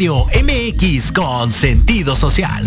[0.00, 2.64] Radio MX con sentido social.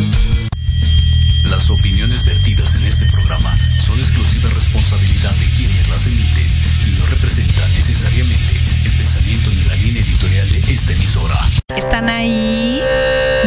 [1.50, 6.48] Las opiniones vertidas en este programa son exclusiva responsabilidad de quienes las emiten
[6.86, 8.54] y no representan necesariamente
[8.86, 11.50] el pensamiento ni la línea editorial de esta emisora.
[11.76, 12.80] ¿Están ahí?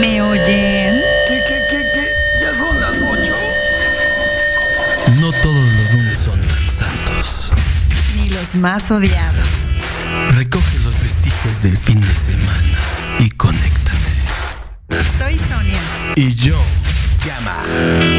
[0.00, 1.00] ¿Me oyen?
[1.28, 2.06] ¿Qué, qué, qué, qué?
[2.42, 3.36] Ya son las ocho.
[5.20, 7.52] No todos los lunes son tan santos.
[8.16, 9.78] Ni los más odiados.
[10.30, 12.85] Recoge los vestigios del fin de semana
[16.18, 16.56] Y yo,
[17.26, 18.15] Gama.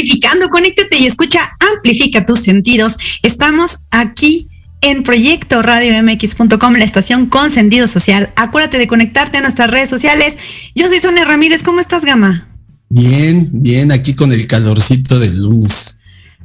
[0.00, 1.40] Amplificando, conéctate y escucha,
[1.74, 2.96] amplifica tus sentidos.
[3.22, 4.48] Estamos aquí
[4.80, 8.30] en Proyecto Radio MX.com, la estación con sentido social.
[8.34, 10.38] Acuérdate de conectarte a nuestras redes sociales.
[10.74, 12.48] Yo soy Sonia Ramírez, ¿cómo estás, Gama?
[12.88, 15.98] Bien, bien, aquí con el calorcito del lunes.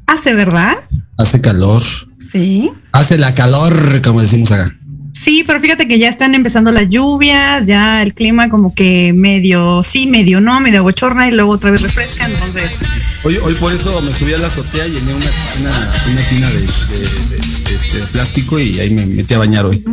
[0.05, 0.75] Hace, ¿verdad?
[1.17, 1.81] Hace calor.
[2.29, 2.71] Sí.
[2.91, 4.75] Hace la calor, como decimos acá.
[5.13, 9.81] Sí, pero fíjate que ya están empezando las lluvias, ya el clima como que medio
[9.85, 12.79] sí, medio no, medio bochorna y luego otra vez refresca, entonces
[13.25, 15.25] Hoy, hoy por eso me subí a la azotea, llené una,
[15.59, 15.71] una,
[16.11, 16.67] una tina de, de-
[17.29, 19.83] de- de este, plástico y ahí me metí a bañar hoy.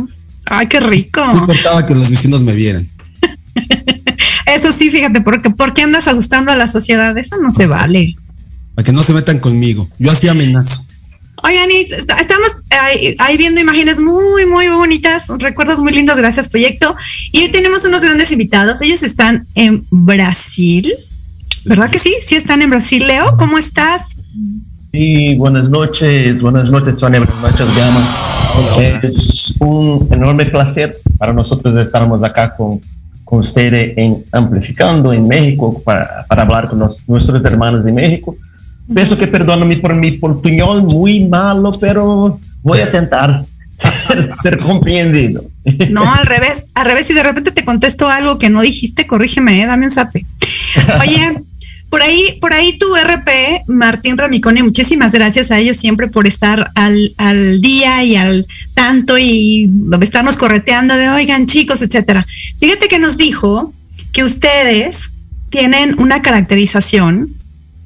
[0.45, 1.25] ¡Ay, qué rico!
[1.25, 2.87] No importaba que los vecinos me vieran.
[4.45, 7.17] Eso sí, fíjate, porque ¿por qué andas asustando a la sociedad?
[7.17, 8.15] Eso no se vale.
[8.75, 9.89] Para que no se metan conmigo.
[9.97, 10.85] Yo así amenazo.
[11.41, 16.49] Oigan, y est- estamos ahí, ahí viendo imágenes muy, muy bonitas, recuerdos muy lindos, gracias
[16.49, 16.95] proyecto.
[17.31, 18.81] Y hoy tenemos unos grandes invitados.
[18.83, 20.93] Ellos están en Brasil,
[21.65, 22.15] ¿verdad que sí?
[22.21, 23.05] Sí están en Brasil.
[23.07, 24.01] Leo, ¿cómo estás?
[24.91, 28.79] Sí, buenas noches, buenas noches, Sonia, noches, Gama.
[28.79, 32.79] Es un enorme placer para nosotros estarmos acá con,
[33.23, 38.35] con ustedes en Amplificando en México para, para hablar con nos- nuestros hermanos de México.
[38.93, 43.41] Pienso que perdóname por mi portuñol muy malo, pero voy a intentar
[44.07, 45.43] ser, ser comprendido.
[45.89, 49.63] No, al revés, al revés, si de repente te contesto algo que no dijiste, corrígeme,
[49.63, 49.65] ¿eh?
[49.65, 50.25] dame un zape.
[51.01, 51.39] Oye,
[51.93, 56.71] por ahí, por ahí tu RP, Martín Ramicone, muchísimas gracias a ellos siempre por estar
[56.73, 59.69] al, al día y al tanto y
[60.01, 62.25] estarnos correteando de, oigan chicos, etcétera.
[62.59, 63.75] Fíjate que nos dijo
[64.11, 65.11] que ustedes
[65.51, 67.29] tienen una caracterización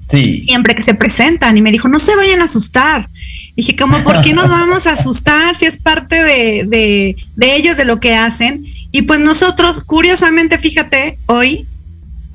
[0.09, 3.09] Sí, siempre que se presentan y me dijo, no se vayan a asustar.
[3.57, 7.75] Dije, como, ¿por qué nos vamos a asustar si es parte de, de, de ellos,
[7.75, 8.65] de lo que hacen?
[8.94, 11.65] Y pues nosotros, curiosamente, fíjate, hoy,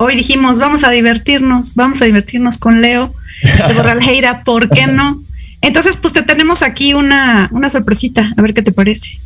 [0.03, 3.13] hoy dijimos, vamos a divertirnos, vamos a divertirnos con Leo
[3.67, 5.21] de Borralheira, ¿por qué no?
[5.61, 9.17] Entonces, pues te tenemos aquí una, una sorpresita, a ver qué te parece.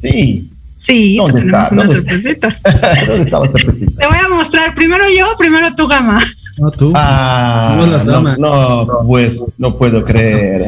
[0.00, 0.48] sí.
[0.80, 1.74] Sí, te ¿Dónde tenemos está?
[1.74, 2.56] una ¿Dónde sorpresita.
[3.06, 4.00] ¿Dónde está la sorpresita?
[4.00, 6.24] Te voy a mostrar primero yo, primero tu gama.
[6.56, 6.90] No, tú.
[6.96, 8.38] Ah, No las no, damas.
[8.38, 10.62] no, pues, no puedo creer.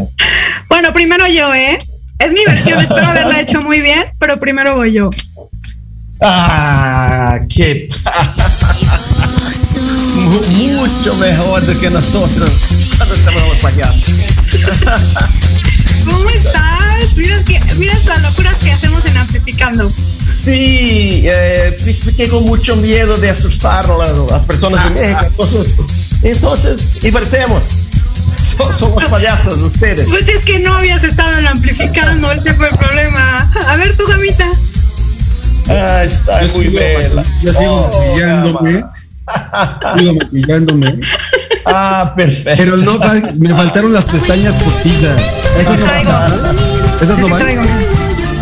[0.69, 1.79] Bueno, primero yo, ¿eh?
[2.19, 5.09] Es mi versión, espero haberla hecho muy bien, pero primero voy yo.
[6.25, 7.89] Ah, qué
[10.15, 10.43] Mu-
[10.83, 12.51] mucho mejor de que nosotros
[12.97, 14.05] cuando estamos payasos.
[16.05, 17.17] ¿Cómo estás?
[17.17, 19.91] Mira, que, mira las locuras que hacemos en Amplificando.
[19.91, 25.45] Sí, eh, con mucho miedo de asustar a las, personas de México.
[25.45, 25.75] Entonces,
[26.23, 27.63] entonces divertemos.
[28.59, 30.07] So- somos payasos ustedes.
[30.09, 33.51] Pues es que no habías estado en Amplificando, ese fue el problema.
[33.69, 34.47] A ver, tu gamita.
[35.73, 37.23] Ah, está Yo muy bella.
[37.43, 38.85] yo sigo Oh, maquillándome.
[39.99, 41.01] Sigo maquillándome.
[41.65, 42.53] Ah, perfecto.
[42.57, 42.93] Pero no,
[43.39, 45.21] me faltaron las pestañas postizas.
[45.59, 46.01] Esas no van.
[47.01, 47.43] Esas no van.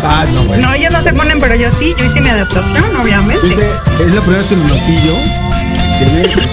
[0.03, 0.67] Ah, no, bueno.
[0.67, 3.45] No, ellos no se ponen, pero yo sí, yo hice mi adaptación, obviamente.
[3.45, 3.61] Viste,
[4.07, 4.63] es la primera vez que me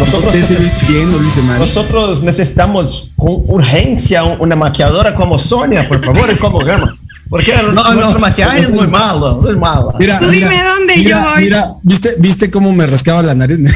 [0.00, 0.56] No lo hice
[0.88, 1.58] bien o lo hice mal.
[1.58, 6.94] Nosotros necesitamos con urgencia un- una maquilladora como Sonia, por favor, y como Gama.
[7.30, 8.18] Porque nuestro no.
[8.18, 9.94] maquillaje es muy malo, muy malo.
[10.00, 11.44] Mira, Tú dime mira, dónde mira, yo voy.
[11.44, 13.60] Mira, ¿viste, ¿viste cómo me rascaba la nariz?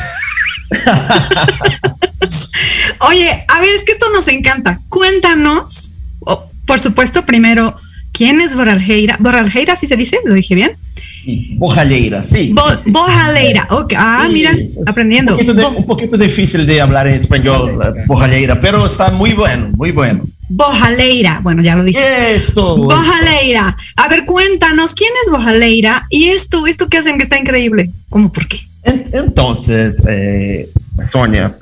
[2.98, 4.80] Oye, a ver, es que esto nos encanta.
[4.88, 7.76] Cuéntanos, oh, por supuesto, primero,
[8.12, 9.18] ¿quién es Borraljeira?
[9.20, 10.18] Borraljeira, ¿sí se dice?
[10.24, 10.72] ¿Lo dije bien?
[11.56, 12.52] Bojaleira, sí.
[12.52, 13.92] Bo bojaleira, ok.
[13.96, 14.52] Ah, mira,
[14.86, 15.32] aprendiendo.
[15.32, 17.70] Un poquito, de- Bo un poquito difícil de hablar en español,
[18.06, 20.22] bojaleira, pero está muy bueno, muy bueno.
[20.48, 22.34] bojaleira, bueno, ya lo dije.
[22.34, 22.76] Esto.
[22.76, 23.76] Bojaleira.
[23.96, 26.04] A ver, cuéntanos, ¿quién es Bojaleira?
[26.10, 27.90] Y esto, esto que hacen que está increíble.
[28.10, 28.60] ¿Cómo por qué?
[28.82, 30.68] En- Entonces, eh,
[31.10, 31.54] Sonia,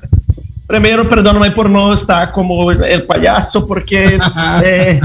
[0.67, 4.19] primero perdóname por no estar como el payaso, porque
[4.65, 5.01] eh,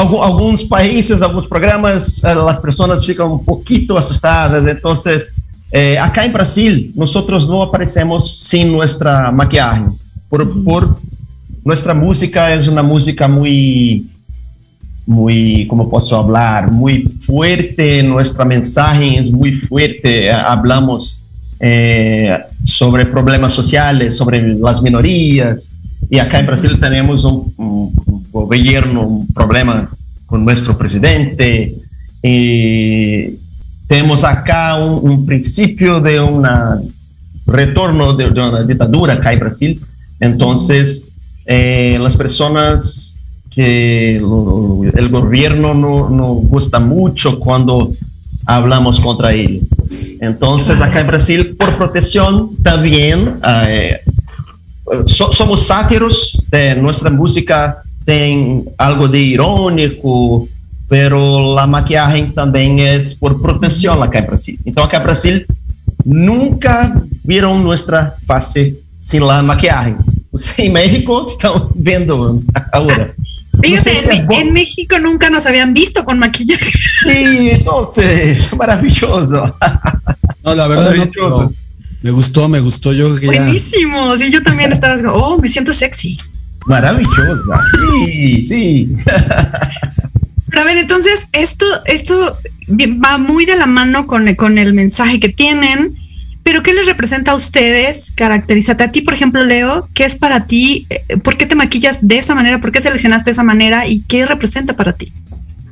[0.00, 4.62] algu- algunos países, algunos programas, eh, las personas fican un poquito asustadas.
[4.66, 5.32] Entonces,
[5.72, 9.84] eh, acá en Brasil, nosotros no aparecemos sin nuestra maquillaje.
[10.28, 10.82] Por, por
[11.64, 14.06] nuestra música es una música muy
[15.08, 21.20] muy, como posso hablar, muy fuerte, nuestra mensaje es muy fuerte, hablamos
[21.60, 25.68] eh, sobre problemas sociales, sobre las minorías,
[26.10, 29.88] y acá en Brasil tenemos un, un- gobierno, un problema
[30.26, 31.74] con nuestro presidente,
[32.22, 33.28] y
[33.86, 36.46] tenemos acá un, un principio de un
[37.46, 39.80] retorno de, una dictadura acá en Brasil,
[40.20, 41.02] entonces
[41.46, 43.16] eh, las personas
[43.50, 47.90] que el gobierno no, no gusta mucho cuando
[48.44, 49.62] hablamos contra él.
[50.20, 53.36] Entonces, acá en Brasil, por protección, también
[53.66, 53.98] eh,
[55.06, 60.46] so- somos sátiros, de nuestra música tem algo de irónico,
[60.88, 64.58] pero la maquillaje también es por protección acá en Brasil.
[64.64, 65.46] Entonces, acá en Brasil
[66.04, 69.96] nunca vieron nuestra face sin la maquillaje.
[70.58, 72.40] En México están viendo
[72.72, 73.10] ahora.
[73.62, 76.70] Fíjate, sé si en, en México nunca nos habían visto con maquillaje.
[77.02, 79.56] Sí, entonces, maravilloso.
[80.44, 81.52] No, la verdad no, Maravilloso.
[82.06, 82.92] Me gustó, me gustó.
[82.92, 83.26] Yo ya.
[83.26, 84.16] Buenísimo.
[84.16, 86.16] Sí, yo también estaba, oh, me siento sexy.
[86.66, 87.60] Maravillosa.
[88.06, 88.94] Sí, sí.
[90.48, 92.38] Pero a ver, entonces, esto, esto
[93.04, 95.96] va muy de la mano con, con el mensaje que tienen.
[96.44, 98.12] Pero, ¿qué les representa a ustedes?
[98.14, 100.86] Caracterízate a ti, por ejemplo, Leo, ¿qué es para ti?
[100.90, 102.60] Eh, ¿Por qué te maquillas de esa manera?
[102.60, 103.88] ¿Por qué seleccionaste de esa manera?
[103.88, 105.12] ¿Y qué representa para ti?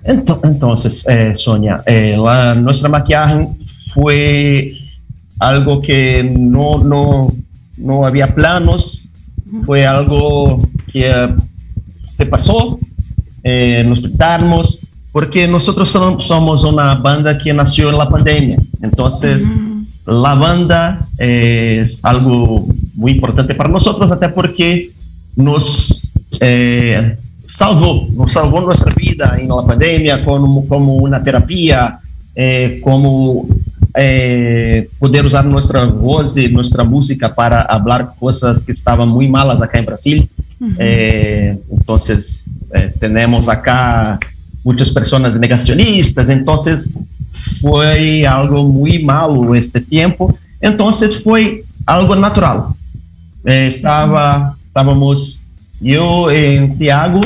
[0.04, 3.46] Ento- Entonces, eh, Sonia, eh, la- nuestra maquillaje
[3.94, 4.72] fue
[5.38, 7.32] algo que no, no,
[7.76, 9.04] no había planos,
[9.64, 10.58] fue algo
[10.92, 11.28] que eh,
[12.02, 12.78] se pasó,
[13.42, 14.80] eh, nos pintamos,
[15.12, 19.52] porque nosotros som- somos una banda que nació en la pandemia, entonces
[20.06, 24.90] la banda eh, es algo muy importante para nosotros, até porque
[25.36, 26.10] nos
[26.40, 31.98] eh, salvó, nos salvó nuestra vida en la pandemia como, como una terapia,
[32.34, 33.46] eh, como
[33.96, 39.60] eh, poder usar nuestra voz y nuestra música para hablar cosas que estaban muy malas
[39.62, 40.28] acá en Brasil.
[40.78, 44.18] Eh, entonces, eh, tenemos acá
[44.64, 46.90] muchas personas negacionistas, entonces
[47.60, 52.64] fue algo muy malo este tiempo, entonces fue algo natural.
[53.44, 55.38] Eh, estaba, estábamos
[55.80, 57.20] yo en Tiago,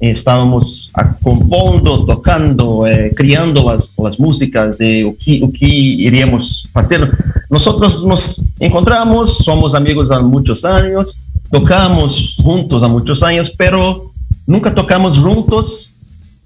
[0.00, 0.83] estávamos a-
[1.22, 7.10] compondo, tocando, eh, criando las, las músicas, eh, o, que, o que iríamos hacer.
[7.50, 11.18] Nosotros nos encontramos, somos amigos há muchos años,
[11.50, 14.12] tocamos juntos há muchos años, pero
[14.46, 15.90] nunca tocamos juntos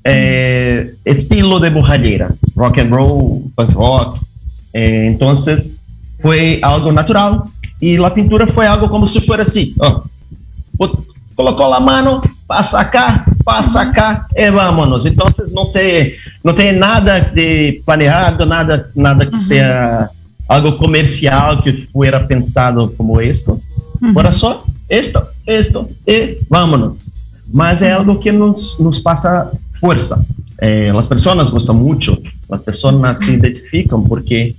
[0.04, 4.18] eh, estilo de borralheira, rock and roll, punk rock.
[4.72, 5.80] Entonces
[6.20, 7.42] fue algo natural
[7.80, 9.74] y la pintura fue algo como si fuera así.
[9.78, 10.02] ó.
[11.38, 15.06] Colocou a mano, passa cá, passa cá e vámonos.
[15.06, 20.10] Então, não tem, não tem nada de planeado, nada, nada que seja
[20.48, 23.62] algo comercial que fuera pensado como esto.
[24.12, 27.04] Por só esto, esto e vámonos.
[27.54, 29.48] Mas é algo que nos, nos passa
[29.80, 30.20] força.
[30.60, 34.56] Eh, as pessoas gostam muito, as pessoas se identificam porque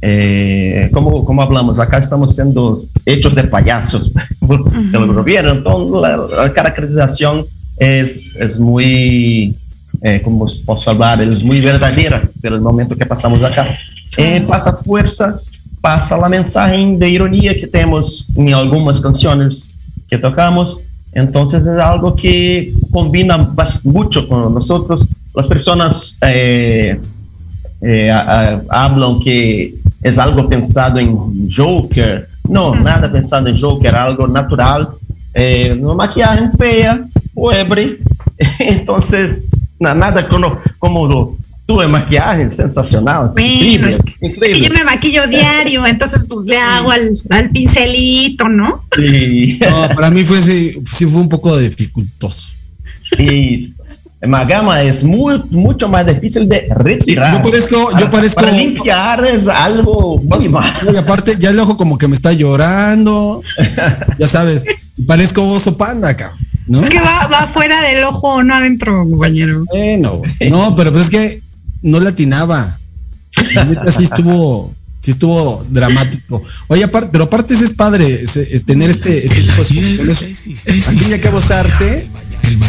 [0.00, 4.10] eh, como, como hablamos, acá estamos siendo hechos de payasos
[4.46, 4.60] por
[4.92, 7.44] el gobierno, entonces la, la caracterización
[7.78, 9.54] es, es muy,
[10.02, 13.76] eh, como posso hablar, es muy verdadera pelo momento que pasamos acá.
[14.16, 15.38] Eh, pasa fuerza,
[15.80, 19.70] pasa la mensaje de ironía que tenemos en algunas canciones
[20.08, 20.76] que tocamos,
[21.12, 23.36] entonces es algo que combina
[23.84, 25.06] mucho con nosotros.
[25.34, 26.98] Las personas eh,
[27.80, 31.16] eh, a- a- hablan que es algo pensado en
[31.54, 32.28] Joker.
[32.48, 34.88] No, nada pensado en Joker, algo natural.
[35.34, 37.00] Eh, una maquillaje fea,
[37.34, 37.98] pobre.
[38.58, 39.42] Entonces,
[39.78, 41.36] na- nada como, como
[41.66, 43.30] tu maquillaje, sensacional.
[43.34, 44.60] Bueno, increíble, es que- que increíble.
[44.68, 48.84] yo me maquillo diario, entonces pues le hago al, al pincelito, ¿no?
[48.96, 49.58] Sí.
[49.60, 52.52] No, para mí fue sí, sí fue un poco dificultoso.
[53.18, 53.74] Y
[54.20, 57.34] una gama es muy, mucho más difícil de retirar.
[57.34, 58.40] Yo parezco, yo parezco.
[58.40, 60.92] Para limpiar es algo muy malo.
[60.92, 63.42] Y aparte, ya el ojo como que me está llorando.
[64.18, 64.64] ya sabes,
[65.06, 66.34] parezco oso panda acá.
[66.66, 66.82] ¿no?
[66.82, 69.64] Que va, va fuera del ojo, no adentro, compañero.
[69.70, 71.42] Bueno, no, pero pues es que
[71.82, 72.76] no latinaba.
[73.54, 76.42] La neta sí estuvo, sí estuvo dramático.
[76.66, 80.22] Oye, aparte, pero aparte ese es padre, es, es tener este, este tipo de exposiciones.
[80.88, 82.10] Aquí ya que arte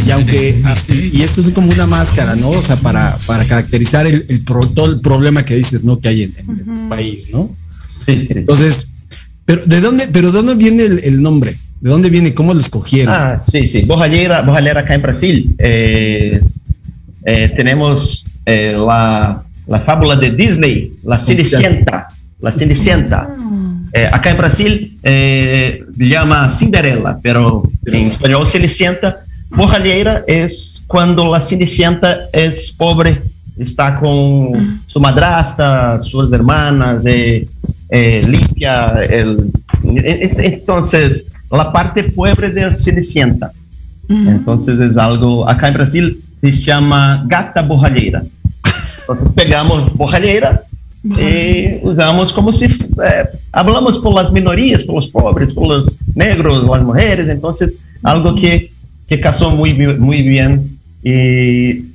[0.07, 2.49] y aunque ah, y, esto es como una máscara, ¿no?
[2.49, 5.99] O sea, para, para caracterizar el, el pro, todo el problema que dices, ¿no?
[5.99, 6.83] Que hay en, en uh -huh.
[6.83, 7.55] el país, ¿no?
[8.07, 8.93] Entonces,
[9.45, 11.55] pero ¿de dónde, pero de dónde viene el, el nombre?
[11.81, 12.33] ¿De dónde viene?
[12.33, 13.13] ¿Cómo lo escogieron?
[13.13, 13.81] Ah, sí, sí.
[13.81, 15.55] Borralheira, Borralheira acá en Brasil.
[15.57, 16.41] Eh,
[17.25, 22.07] eh, tenemos eh, la, la, fábula de Disney, La Cenicienta.
[22.41, 23.27] La Cenicienta.
[24.11, 24.97] acá en Brasil
[25.97, 29.17] llama Cinderela, pero en español Cenicienta.
[29.49, 33.21] Borralheira es cuando la Cenicienta es pobre,
[33.57, 39.51] está con su madrastra, sus hermanas, limpia el...
[39.83, 43.51] Entonces, la parte pobre de Cenicienta.
[44.09, 48.23] Entonces es algo, acá en Brasil se llama gata borralheira.
[49.01, 50.63] Entonces pegamos borralheira
[51.03, 56.67] y usamos como si eh, hablamos por las minorías, por los pobres, por los negros,
[56.67, 58.71] las mujeres, entonces algo que,
[59.09, 60.69] que casó muy, muy bien.
[61.03, 61.85] Y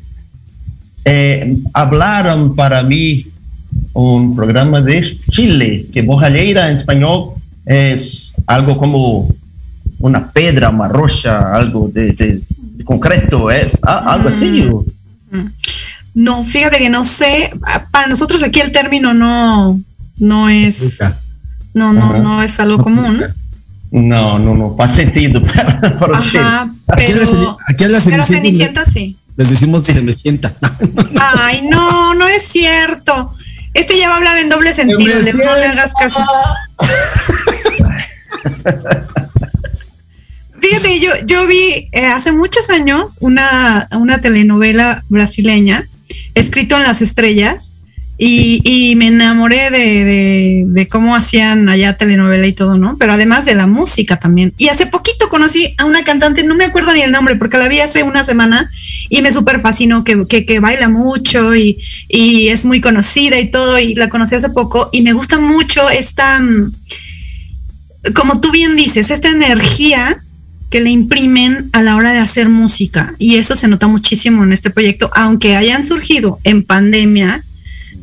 [1.04, 3.26] eh, hablaron para mí
[3.92, 7.30] un programa de Chile, que borralheira en español
[7.64, 9.28] es algo como
[10.00, 12.40] una pedra, una rocha, algo de, de,
[12.76, 14.64] de concreto, es algo así.
[16.14, 17.50] No, fíjate que no sé,
[17.90, 19.80] para nosotros aquí el término no,
[20.18, 20.98] no es,
[21.72, 23.20] no, no, no es algo común.
[23.94, 25.40] No, no, no, para sentido.
[25.54, 29.16] Para, para Ajá, pero, aquí, la, aquí la Cenicienta, Cenicienta sí.
[29.36, 30.52] Les decimos Cenicienta.
[31.20, 33.32] Ay, no, no es cierto.
[33.72, 36.18] Este ya va a hablar en doble sentido, le no le hagas caso.
[40.60, 45.84] Fíjate, yo, yo vi eh, hace muchos años una, una telenovela brasileña,
[46.34, 47.73] escrito en las estrellas,
[48.16, 52.96] y, y me enamoré de, de, cómo hacían allá telenovela y todo, ¿no?
[52.96, 54.52] Pero además de la música también.
[54.56, 57.68] Y hace poquito conocí a una cantante, no me acuerdo ni el nombre, porque la
[57.68, 58.70] vi hace una semana
[59.10, 61.78] y me súper fascinó, que, que, que, baila mucho y,
[62.08, 65.90] y, es muy conocida y todo, y la conocí hace poco, y me gusta mucho
[65.90, 66.40] esta,
[68.14, 70.16] como tú bien dices, esta energía
[70.70, 73.14] que le imprimen a la hora de hacer música.
[73.18, 77.42] Y eso se nota muchísimo en este proyecto, aunque hayan surgido en pandemia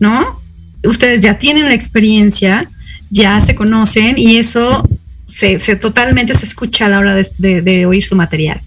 [0.01, 0.41] ¿no?
[0.83, 2.67] Ustedes ya tienen la experiencia,
[3.11, 4.83] ya se conocen y eso
[5.27, 8.59] se, se totalmente se escucha a la hora de, de, de oír su material.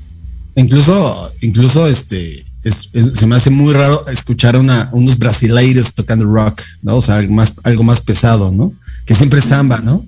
[0.55, 6.25] Incluso, incluso este, es, es, se me hace muy raro escuchar una, unos brasileiros tocando
[6.25, 6.97] rock, ¿no?
[6.97, 8.73] O sea, más, algo más pesado, ¿no?
[9.05, 10.07] Que siempre es samba, ¿no?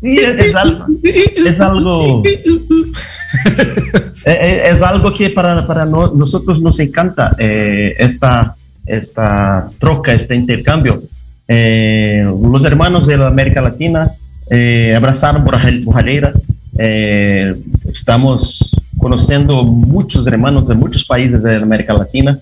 [0.00, 2.22] Sí, es, algo, es algo,
[4.24, 8.56] es, algo que para, para no, nosotros nos encanta eh, esta
[8.88, 11.02] esta troca, este intercambio.
[11.46, 14.10] Eh, los hermanos de la América Latina
[14.50, 16.32] eh, abrazaron Borralheira.
[16.78, 17.54] Eh,
[17.86, 22.38] estamos conociendo muchos hermanos de muchos países de América Latina.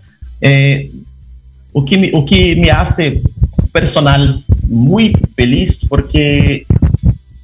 [1.73, 3.21] o, que me, o que me hace
[3.73, 6.65] personal muy feliz porque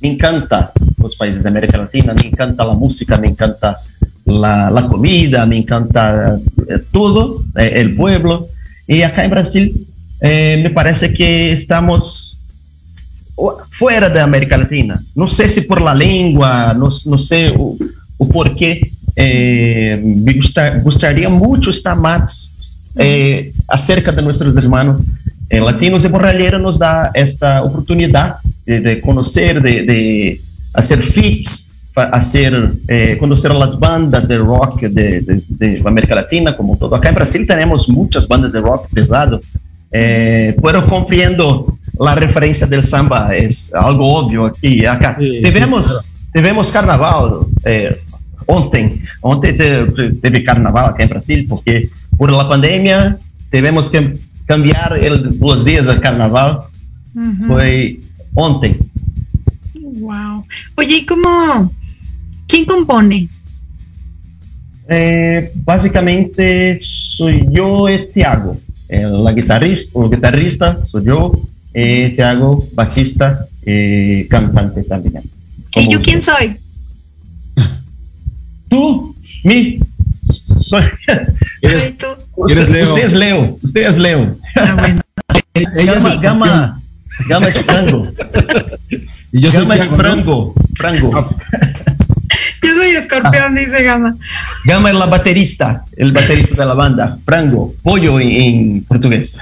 [0.00, 3.76] me encanta los países de América Latina, me encanta la música, me encanta
[4.24, 6.38] la, la comida, me encanta
[6.90, 8.48] todo, el pueblo.
[8.86, 9.86] Y acá en Brasil
[10.20, 12.38] eh, me parece que estamos
[13.70, 15.00] fuera de América Latina.
[15.14, 17.76] No sé si por la lengua, no, no sé o,
[18.18, 18.80] o por qué.
[19.16, 22.52] Eh, me gusta, gustaría mucho estar más
[22.96, 25.02] eh, acerca de nuestros hermanos
[25.50, 30.40] latinos y Borralheira nos da esta oportunidad de, de conocer, de, de,
[30.72, 36.56] hacer fits, hacer, eh, conocer a las bandas de rock de, de, de, América Latina
[36.56, 36.94] como todo.
[36.96, 39.40] Acá en Brasil tenemos muchas bandas de rock pesado,
[39.90, 44.86] eh, pero comprendo la referencia del samba, es algo obvio aquí.
[44.86, 46.06] Acá sí, tivemos, sí, claro.
[46.32, 48.00] tivemos carnaval eh,
[48.46, 49.52] ontem, ontem
[50.20, 53.18] teve carnaval aqui em Brasil, porque por la pandemia
[53.50, 56.68] tivemos que cambiar el, os dias de carnaval.
[57.14, 57.46] Uhum.
[57.48, 58.00] Foi
[58.34, 58.80] ontem.
[60.00, 60.44] Wow.
[60.76, 61.70] Oye, ¿y cómo,
[62.52, 63.30] ¿Quién compone?
[64.86, 68.58] Eh, básicamente soy yo y Tiago.
[68.90, 71.32] El, la guitarrista, el guitarrista soy yo,
[71.72, 75.22] y Tiago, bajista y cantante también.
[75.76, 76.54] ¿Y yo quién soy?
[78.68, 79.78] Tú, mi,
[80.60, 80.82] soy,
[81.62, 82.06] Eres, tú.
[82.50, 82.92] eres Leo.
[82.92, 83.58] Usted es Leo.
[83.62, 84.36] Usted es Leo.
[84.56, 85.00] Ah, bueno.
[85.86, 86.80] Gama, gama,
[87.30, 88.08] gama es frango.
[89.32, 90.54] Y yo soy Gama es frango.
[90.76, 91.10] Frango.
[92.62, 94.16] Ah, Yo soy escorpión, dice Gama.
[94.64, 97.18] Gama es la baterista, el baterista de la banda.
[97.24, 99.36] Frango, pollo en, en portugués.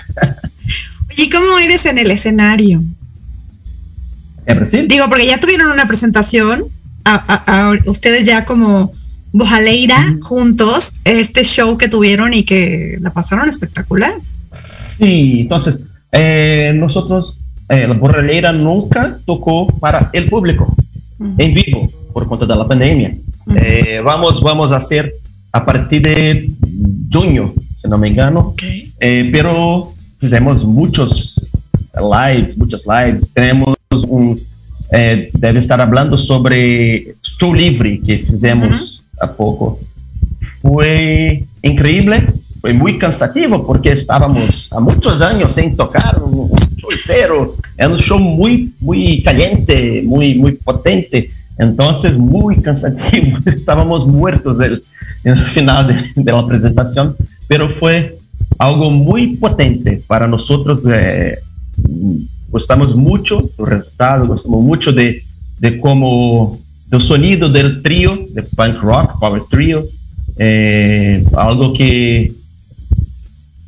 [1.10, 2.82] Oye, ¿y cómo eres en el escenario?
[4.46, 4.88] ¿Es Brasil?
[4.88, 6.64] Digo, porque ya tuvieron una presentación,
[7.04, 8.92] a, a- a- ustedes ya como
[9.32, 14.12] Bojaleira juntos, este show que tuvieron y que la pasaron espectacular.
[14.98, 15.80] Sí, entonces,
[16.12, 20.74] eh, nosotros, eh, la borrelera nunca tocó para el público
[21.38, 23.14] en vivo por cuenta de la pandemia.
[23.56, 25.12] Eh, vamos, vamos a hacer
[25.52, 26.50] a partir de
[27.12, 28.54] junio, si no me engano,
[29.02, 31.34] Eh, pero fizemos muchos
[31.96, 33.32] lives, muchos lives.
[33.32, 33.74] Tenemos
[34.08, 34.38] un,
[34.92, 39.78] eh, debe estar hablando sobre show livre que fizemos há pouco.
[40.60, 42.20] Foi incrível,
[42.60, 47.56] foi muito cansativo porque estávamos há muitos anos sem tocar um show inteiro.
[47.78, 51.30] Era um show muito, muito caliente, muito, muito potente.
[51.58, 53.38] Então, muito cansativo.
[53.46, 54.82] Estávamos muertos el-
[55.24, 57.14] no final de, la apresentação,
[57.46, 58.14] pero foi
[58.58, 60.48] algo muito potente para nós.
[60.90, 61.38] Eh,
[62.50, 65.22] gostamos muito do resultado, gostamos muito de,
[65.58, 66.58] de como
[66.88, 69.86] do sonido del trio, de punk rock, power trio,
[70.38, 72.32] eh, algo que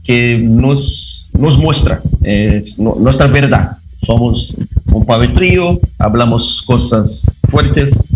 [0.04, 3.76] que nos nos muestra eh, nuestra verdad.
[4.04, 4.52] Somos
[4.92, 8.08] un power trio, hablamos cosas fuertes,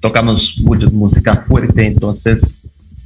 [0.00, 2.40] tocamos mucha música fuerte, entonces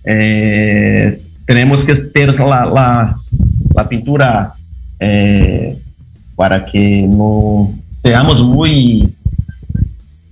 [0.05, 3.17] eh, tenemos que tener la, la,
[3.75, 4.53] la pintura
[5.01, 5.79] eh,
[6.35, 7.73] para que no
[8.03, 9.09] seamos muy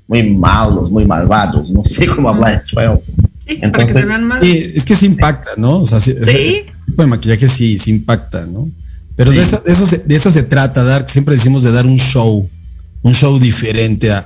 [0.07, 3.01] muy malos, muy malvados, no sé cómo hablar en español.
[3.47, 4.43] Sí, para que se Entonces, más.
[4.45, 5.81] Es que sí impacta, ¿no?
[5.81, 6.63] O sea, sí, Sí.
[6.87, 8.69] tipo de maquillaje sí, sí impacta, ¿no?
[9.17, 9.43] Pero de, Sí.
[9.43, 12.49] eso, de, eso se, de eso se trata, dar, siempre decimos de dar un show,
[13.05, 14.19] un show diferente a,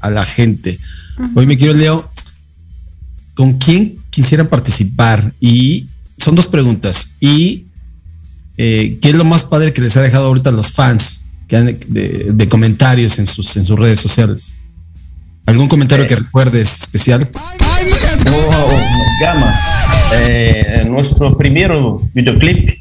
[0.00, 0.78] a- la gente.
[1.34, 2.08] Hoy me quiero, Leo,
[3.34, 5.32] ¿con quién quisieran participar?
[5.40, 7.10] Y son dos preguntas.
[7.20, 7.66] Y
[8.56, 11.56] eh, ¿qué es lo más padre que les ha dejado ahorita a los fans que
[11.56, 14.56] han, de, de comentarios en sus, en sus redes sociales?
[15.46, 16.08] ¿Algún comentario Eh.
[16.08, 17.28] que recuerdes especial?
[17.34, 18.70] Oh,
[19.20, 19.60] Gama,
[20.14, 22.78] eh, nuestro primero videoclip,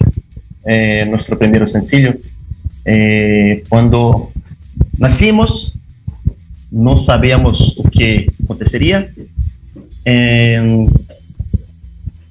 [0.65, 2.13] eh, nuestro primero sencillo,
[2.85, 4.31] eh, cuando
[4.97, 5.77] nacimos,
[6.71, 9.11] no sabíamos lo que acontecería.
[10.05, 10.87] Eh,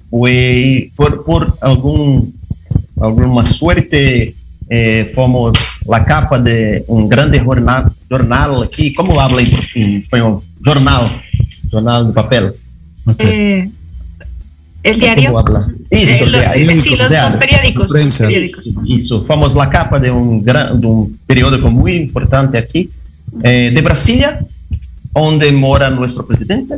[0.09, 2.33] fue por, por algún,
[2.99, 4.33] alguna suerte,
[4.69, 5.57] eh, fomos
[5.87, 10.41] la capa de un grande jornal, jornal aquí, ¿cómo habla en en español?
[10.63, 11.21] Jornal,
[11.71, 12.51] jornal de papel.
[13.17, 13.69] Eh,
[14.83, 15.39] el diario.
[15.91, 16.03] Eh,
[16.55, 17.91] eh, sí, los, los periódicos.
[17.91, 18.65] Los periódicos.
[18.85, 22.89] Isso, fomos la capa de un, gran, de un periódico muy importante aquí,
[23.43, 24.39] eh, de Brasilia,
[25.13, 26.75] donde mora nuestro presidente.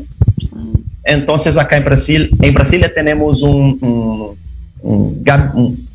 [1.03, 4.35] Entonces, acá en Brasil, en Brasilia tenemos un, un,
[4.81, 5.23] un
[5.55, 5.87] un-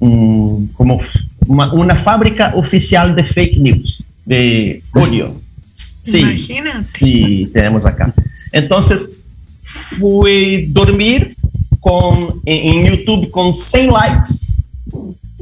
[0.00, 1.00] un- como
[1.46, 5.34] uma, una fábrica oficial de fake news, de odio.
[6.02, 6.84] Sí, Imagínate.
[6.84, 8.12] Sí, tenemos acá.
[8.50, 9.08] Entonces,
[9.98, 11.34] fui dormir
[11.80, 14.52] con, en, en YouTube con 100 likes,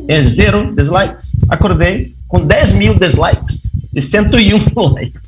[0.08, 1.30] é zero dislikes.
[1.48, 4.58] Acordei com 10 mil dislikes e 101
[4.94, 5.22] likes,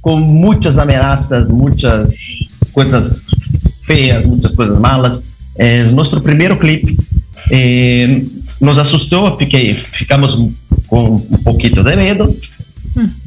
[0.00, 2.16] com muitas ameaças, muitas
[2.72, 3.26] coisas
[3.84, 5.22] feias, muitas coisas malas.
[5.56, 6.96] É, nosso primeiro clipe
[7.50, 8.22] eh,
[8.60, 10.36] nos assustou, fiquei, ficamos
[10.86, 12.36] com um pouquinho de medo,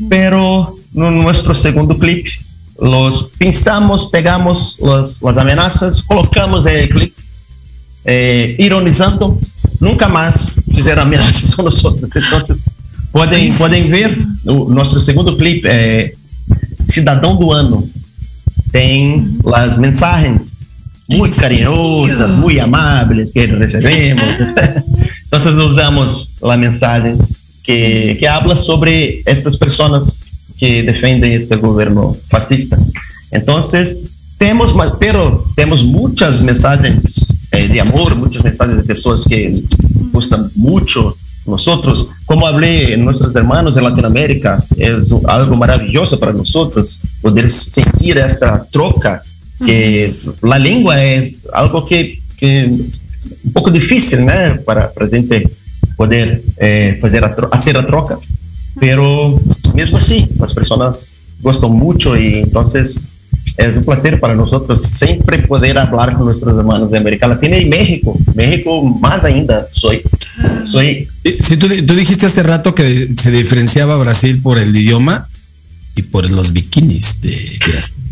[0.09, 2.27] pero no nuestro segundo clip
[2.81, 7.13] los pensamos, pegamos las, las amenazas, colocamos el clip
[8.05, 9.37] eh, ironizando,
[9.79, 12.09] nunca más fizeram amenazas con nosotros.
[12.15, 12.57] Entonces,
[13.11, 16.11] podem, podem ver o nosso segundo clipe, é
[16.89, 17.87] Cidadão do Ano,
[18.71, 20.61] tem as mensagens
[21.07, 24.23] muito carinhosas, muito amáveis que recebemos.
[25.27, 27.17] então, usamos a mensagem
[27.63, 30.20] que, que habla sobre estas pessoas
[30.61, 32.77] que defendem este governo fascista.
[33.33, 33.59] Então,
[34.37, 39.63] temos, mas- pero temos muitas mensagens eh, de amor, muitas mensagens de pessoas que
[40.13, 46.99] gostam muito nosotros, como hablé en nuestros hermanos de Latinoamérica, es algo maravilloso para nosotros
[47.23, 49.23] poder sentir esta troca,
[49.65, 52.69] que la lengua es algo que, que
[53.45, 54.33] un poco difícil, ¿no?
[54.63, 55.49] Para, para gente
[55.97, 58.19] poder eh, fazer a tro- hacer a troca,
[58.79, 59.39] pero
[59.73, 63.07] mesmo así, las personas gustan mucho y entonces
[63.57, 67.65] es un placer para nosotros siempre poder hablar con nuestros hermanos de América Latina y
[67.65, 68.17] México.
[68.33, 69.67] México más ainda.
[69.71, 70.01] Soy,
[70.71, 71.07] soy.
[71.23, 75.27] Sí, tú, tú dijiste hace rato que se diferenciaba Brasil por el idioma
[75.95, 77.59] y por los bikinis de.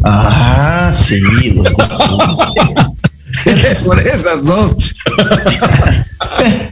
[0.03, 1.19] Ah, sí.
[3.85, 4.95] por esas dos.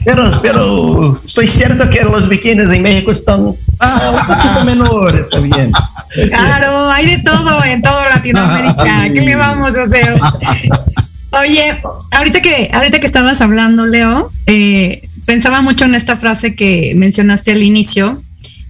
[0.06, 5.72] pero, pero estoy cierto que los bikinis en México están un poquito menores también.
[6.30, 9.10] Claro, hay de todo en toda Latinoamérica.
[9.14, 10.20] ¿Qué le vamos a hacer?
[11.32, 11.78] Oye,
[12.12, 17.52] ahorita que, ahorita que estabas hablando, Leo, eh, pensaba mucho en esta frase que mencionaste
[17.52, 18.24] al inicio,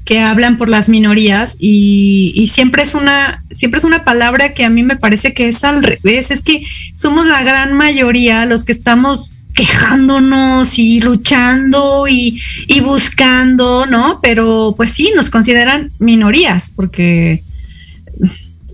[0.07, 4.69] que hablan por las minorías y, siempre es una siempre es una palabra que a
[4.69, 6.31] mí me parece que es al revés.
[6.31, 6.63] Es que
[6.95, 12.41] somos la gran mayoría los que estamos quejándonos y luchando y,
[12.81, 17.43] buscando no pero pues sí nos consideran minorías porque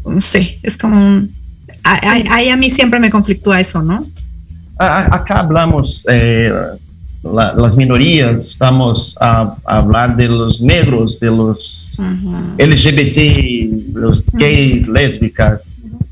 [0.05, 1.23] no sé es como
[1.83, 4.05] ahí a, a mí siempre me conflictúa eso no
[4.77, 6.53] acá hablamos eh,
[7.23, 12.57] la, las minorías, estamos a, a, hablar de los negros, de los uh -huh.
[12.57, 14.93] LGBT, los gays, uh -huh.
[14.93, 15.71] lésbicas,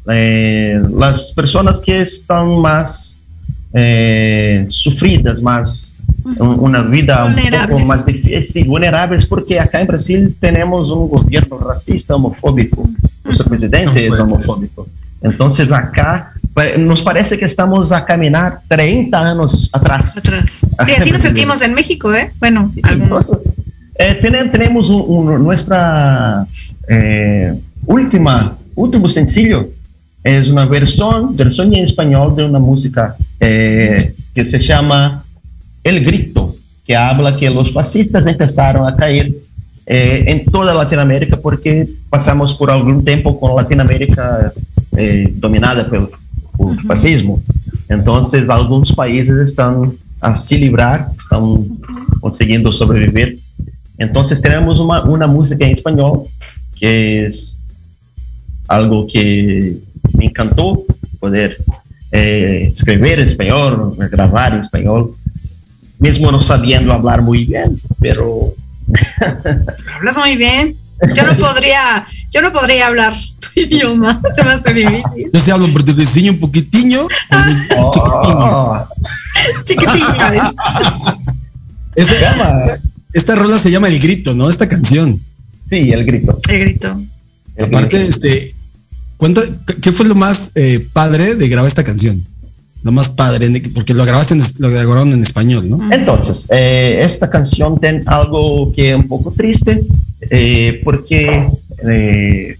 [0.09, 3.17] eh, las personas que están más
[3.73, 5.97] eh, sufridas, más
[6.39, 7.35] una vida un
[7.69, 12.87] poco más difícil, vulnerables, porque acá en Brasil tenemos un gobierno racista, homofóbico,
[13.23, 14.87] nuestro presidente es homofóbico.
[15.21, 16.33] Entonces acá
[16.79, 20.17] nos parece que estamos a caminar 30 años atrás.
[20.17, 20.61] atrás.
[20.85, 22.31] Sí, así nos sentimos en México, ¿eh?
[22.39, 23.37] Bueno, Entonces,
[23.95, 24.19] eh,
[24.51, 26.45] tenemos un, un, nuestra
[26.87, 27.53] eh,
[27.85, 29.69] última, último sencillo.
[30.23, 35.23] Es una versión, versión en español de una música eh, que se llama
[35.83, 39.31] El Grito, que habla que los fascistas empezaron a caer
[39.85, 44.53] eh, en toda Latinoamérica porque pasamos por algún tiempo con Latinoamérica
[44.95, 46.11] eh, dominada por,
[46.61, 47.41] por el fascismo.
[47.89, 51.43] Entonces, algunos países están a se livrar, están
[52.19, 53.39] consiguiendo sobrevivir.
[53.97, 56.21] Entonces, tenemos una, una música en español
[56.79, 57.57] que es
[58.67, 59.77] algo que
[60.17, 60.83] me encantó
[61.19, 61.57] poder
[62.11, 65.13] eh, escribir en español, grabar en español,
[65.99, 68.53] mismo no sabiendo hablar muy bien, pero
[69.95, 70.73] Hablas muy bien.
[71.15, 73.13] Yo no podría, yo no podría hablar
[73.55, 75.29] idioma, se me hace difícil.
[75.33, 76.39] Yo se hablo portuguesinho un
[77.77, 78.87] oh.
[79.65, 80.33] Chiquitinho.
[81.95, 82.79] Esta,
[83.13, 84.49] esta rola se llama El Grito, ¿no?
[84.49, 85.19] Esta canción.
[85.69, 86.39] Sí, El Grito.
[86.47, 86.99] El Grito.
[87.55, 88.09] El Aparte, grito.
[88.09, 88.53] este,
[89.17, 89.41] cuenta,
[89.81, 92.25] ¿qué fue lo más eh, padre de grabar esta canción?
[92.83, 95.93] Lo más padre, porque lo grabaste, en, lo grabaron en español, ¿no?
[95.93, 99.83] Entonces, eh, esta canción tiene algo que es un poco triste,
[100.29, 101.47] eh, porque
[101.87, 102.57] eh,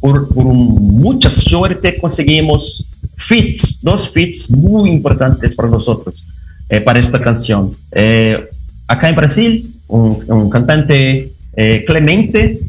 [0.00, 6.24] por, por un, mucha suerte conseguimos fits, dos fits muy importantes para nosotros,
[6.68, 7.72] eh, para esta canción.
[7.92, 8.38] Eh,
[8.86, 11.32] acá en Brasil, un, un cantante
[11.86, 12.60] Clemente,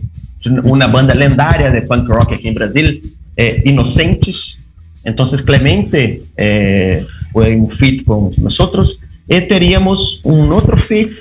[0.63, 3.01] una banda lendária de punk rock aqui em Brasil,
[3.35, 4.57] é, Inocentes.
[5.05, 8.99] Então, Clemente é, foi um feat com nós outros.
[9.27, 11.15] E teríamos um outro feat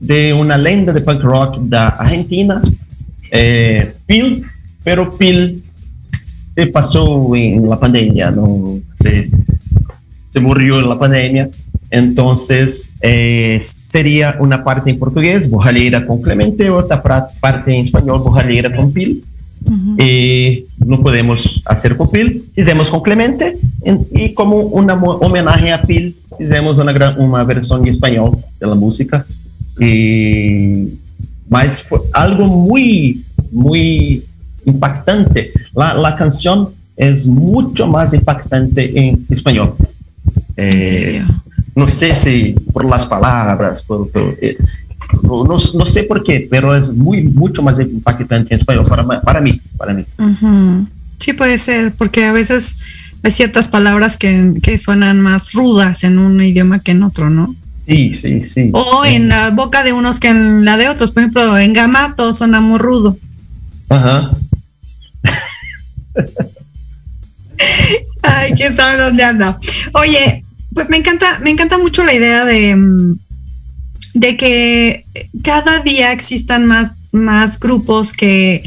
[0.00, 2.62] de uma lenda de punk rock da Argentina,
[3.30, 4.44] é, Pil,
[4.84, 5.64] pero Pil
[6.54, 9.30] se passou em la pandemia, não se,
[10.30, 11.50] se morreu na pandemia.
[11.90, 18.74] Entonces, eh, sería una parte en portugués, Borralheira con Clemente, otra parte en español, Borralheira
[18.74, 19.22] con Pil.
[19.64, 19.96] Uh -huh.
[19.98, 25.80] eh, no podemos hacer con Pil, hicimos con Clemente, en, y como una homenaje a
[25.80, 29.24] Pil, hicimos una, una versión en español de la música.
[29.80, 30.88] Y,
[31.48, 34.22] mas fue algo muy, muy
[34.66, 35.52] impactante.
[35.74, 39.74] La, la canción es mucho más impactante en español.
[40.56, 41.24] Eh,
[41.74, 44.56] no sé si por las palabras, por, por, eh,
[45.22, 49.40] no, no, sé por qué, pero es muy, mucho más impactante en español para, para
[49.40, 49.60] mí.
[49.76, 50.04] Para mí.
[50.18, 50.86] Uh -huh.
[51.18, 52.78] Sí, puede ser, porque a veces
[53.22, 57.54] hay ciertas palabras que, que, suenan más rudas en un idioma que en otro, ¿no?
[57.86, 58.70] Sí, sí, sí.
[58.72, 61.10] O en la boca de unos que en la de otros.
[61.10, 63.16] Por ejemplo, en Gamato suena muy rudo.
[63.88, 64.30] Ajá.
[68.22, 69.58] Ay, quién sabe dónde anda.
[69.92, 73.14] Oye, pues me encanta, me encanta mucho la idea de,
[74.14, 75.04] de que
[75.42, 78.62] cada día existan más, más grupos que,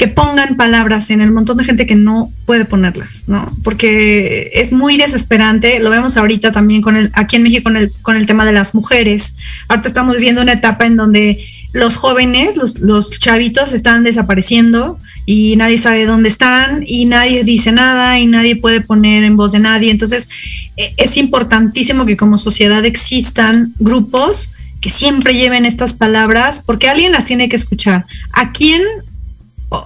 [0.00, 3.54] que pongan palabras en el montón de gente que no puede ponerlas, ¿no?
[3.62, 7.92] Porque es muy desesperante, lo vemos ahorita también con el, aquí en México con el,
[8.02, 9.36] con el tema de las mujeres.
[9.68, 11.38] Ahorita estamos viviendo una etapa en donde
[11.72, 14.98] los jóvenes, los, los chavitos están desapareciendo
[15.32, 19.52] y nadie sabe dónde están y nadie dice nada y nadie puede poner en voz
[19.52, 19.92] de nadie.
[19.92, 20.28] Entonces
[20.76, 27.12] e, es importantísimo que como sociedad existan grupos que siempre lleven estas palabras porque alguien
[27.12, 28.06] las tiene que escuchar.
[28.32, 28.82] ¿A quién,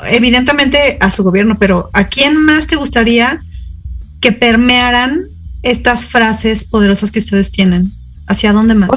[0.06, 3.38] evidentemente a su gobierno, pero a quién más te gustaría
[4.22, 5.24] que permearan
[5.62, 7.92] estas frases poderosas que ustedes tienen?
[8.26, 8.88] ¿Hacia dónde más?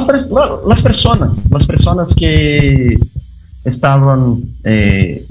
[0.66, 2.98] Las, personas, las personas que
[3.66, 5.26] estaban eh,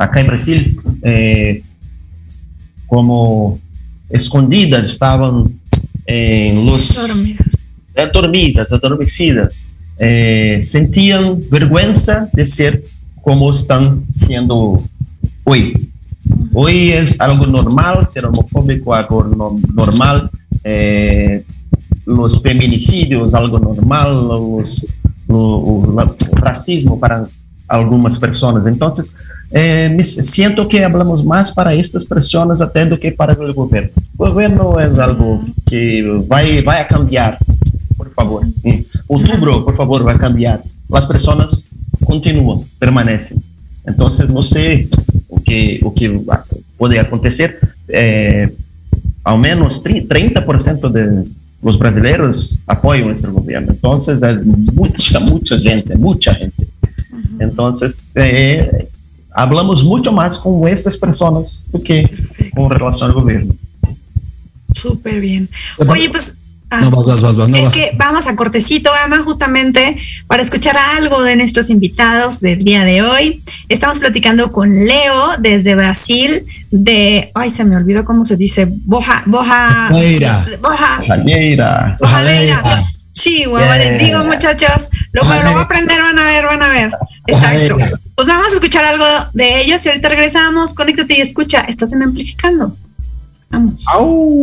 [0.00, 1.62] acá en Brasil eh,
[2.86, 3.60] como
[4.08, 5.60] escondidas, estaban
[6.06, 7.46] en los dormidas,
[8.12, 9.66] dormidas adormecidas,
[9.98, 12.82] eh, sentían vergüenza de ser
[13.20, 14.82] como están siendo
[15.44, 15.72] hoy.
[16.54, 20.30] Hoy es algo normal, ser homofóbico, algo no, normal.
[20.64, 21.44] Eh,
[22.06, 24.86] los feminicidios, algo normal, los,
[25.28, 27.24] lo, lo, racismo para
[27.70, 28.66] algumas pessoas.
[28.66, 28.92] Então,
[29.52, 33.90] eh, me sinto que falamos mais para estas pessoas até do que para o governo.
[34.18, 37.38] O governo é algo que vai vai a cambiar,
[37.96, 38.44] por favor.
[38.64, 40.60] Em outubro, por favor, vai cambiar.
[40.92, 41.64] As pessoas
[42.04, 43.36] continuam, permanecem.
[43.88, 44.88] Então, sei
[45.28, 46.08] o que o que
[46.76, 47.56] pode acontecer.
[47.88, 48.50] Eh,
[49.24, 51.30] ao menos 30% de
[51.62, 53.68] os brasileiros apoiam esse governo.
[53.70, 56.79] Então, é muita, muita gente, muita gente.
[57.40, 58.88] Entonces, eh,
[59.32, 62.08] hablamos mucho más con estas personas que
[62.54, 63.54] con relación al gobierno.
[64.74, 65.48] Súper bien.
[65.88, 66.36] Oye, pues
[66.72, 67.74] Ah, no, vas, vas, vas, no es vas.
[67.74, 69.98] que vamos a cortecito, Ama, justamente
[70.28, 73.42] para escuchar algo de nuestros invitados del día de hoy.
[73.68, 79.24] Estamos platicando con Leo desde Brasil, de, ay, se me olvidó cómo se dice, Boja,
[79.26, 81.96] Boja, Boja, Boja, Bojaneira.
[81.98, 82.62] Bojaneira.
[82.62, 82.89] Sí,
[83.46, 86.92] huevo, les digo, muchachos, lo, lo voy a aprender, van a ver, van a ver.
[87.26, 87.76] Exacto.
[88.14, 90.74] Pues vamos a escuchar algo de ellos y ahorita regresamos.
[90.74, 91.60] Conéctate y escucha.
[91.62, 92.76] Estás en Amplificando.
[93.50, 93.82] Vamos.
[93.92, 94.42] Au.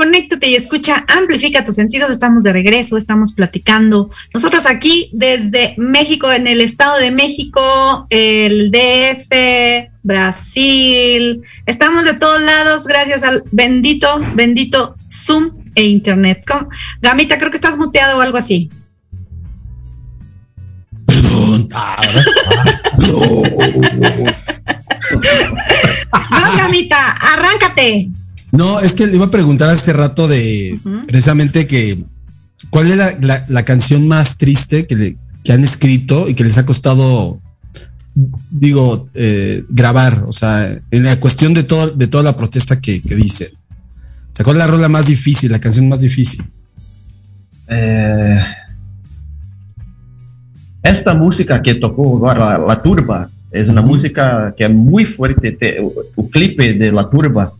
[0.00, 2.10] Conéctate y escucha, amplifica tus sentidos.
[2.10, 4.08] Estamos de regreso, estamos platicando.
[4.32, 11.42] Nosotros aquí desde México, en el Estado de México, el DF, Brasil.
[11.66, 16.44] Estamos de todos lados gracias al bendito, bendito Zoom e Internet.
[16.48, 16.70] ¿Cómo?
[17.02, 18.70] Gamita, creo que estás muteado o algo así.
[21.04, 21.68] Perdón.
[21.74, 22.00] Ah,
[26.12, 28.10] No, Gamita, arráncate.
[28.52, 32.04] No, es que le iba a preguntar hace rato de precisamente que
[32.70, 36.44] cuál es la, la- la canción más triste que, le- que han escrito y que
[36.44, 37.40] les ha costado,
[38.50, 43.00] digo, eh, grabar, o sea, en la cuestión de, todo, de toda la protesta que,
[43.00, 43.48] que dicen.
[43.54, 46.44] O sea, ¿cuál es la rola más difícil, la canción más difícil?
[47.68, 48.40] Eh,
[50.82, 55.52] esta música que tocó agora, La Turba, es una música que es muy fuerte.
[55.52, 57.52] Te- o clipe de La Turba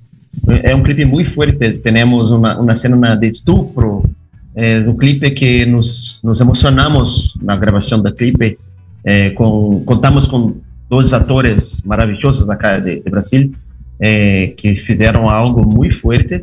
[0.63, 1.73] é um clipe muito forte.
[1.79, 4.09] Temos uma, uma cena de estupro.
[4.55, 8.59] É um clipe que nos, nos emocionamos na gravação do clipe.
[9.03, 10.57] É, com, contamos com
[10.89, 13.51] dois atores maravilhosos acá de, de Brasil
[13.99, 16.43] é, que fizeram algo muito forte.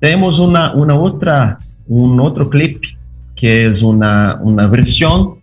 [0.00, 1.58] Temos uma, uma outra,
[1.88, 2.94] um outro clipe
[3.36, 5.38] que é uma, uma versão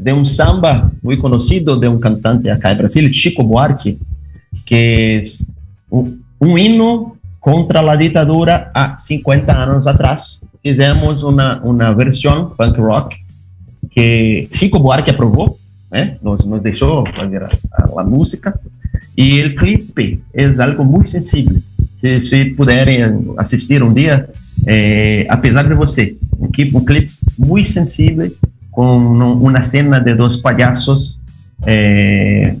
[0.00, 3.98] de um samba muito conhecido de um cantante acá em Brasil, Chico Buarque,
[4.64, 5.22] que é
[5.90, 10.40] um, um hino contra a ditadura há 50 anos atrás.
[10.62, 13.16] Fizemos uma, uma versão punk rock
[13.90, 15.58] que Chico Buarque aprovou,
[15.90, 16.16] né?
[16.22, 18.58] nos, nos deixou fazer a, a, a música.
[19.18, 21.60] E o clipe é algo muito sensível.
[22.00, 23.00] Se, se puderem
[23.36, 24.30] assistir um dia,
[24.66, 28.30] é, apesar de você, um clipe, um clipe muito sensível,
[28.70, 31.20] com uma cena de dois palhaços,
[31.66, 32.54] é,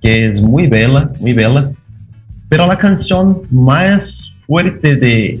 [0.00, 1.74] que é muito bela, muito bela.
[2.48, 5.40] Pero a canção mais forte de,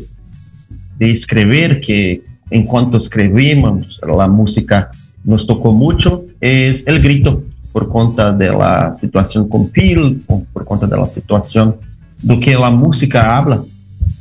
[0.98, 4.90] de escrever, que enquanto escrevimos, a música
[5.24, 10.20] nos tocou muito, é El Grito, por conta da situação com Phil,
[10.52, 11.78] por conta da situação
[12.22, 13.66] do que a música habla.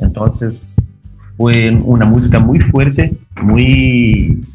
[0.01, 0.31] Então,
[1.37, 4.47] foi uma música muito forte, muito.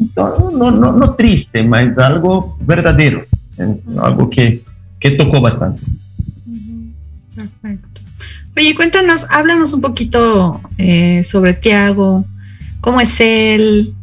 [0.00, 3.26] Então, não, não, não triste, mas algo verdadeiro,
[3.96, 4.62] algo que,
[5.00, 5.84] que tocou bastante.
[7.38, 8.00] Perfecto.
[8.56, 12.24] Oye, cuéntanos, háblanos un poquito eh, sobre Tiago,
[12.80, 13.94] cómo es él,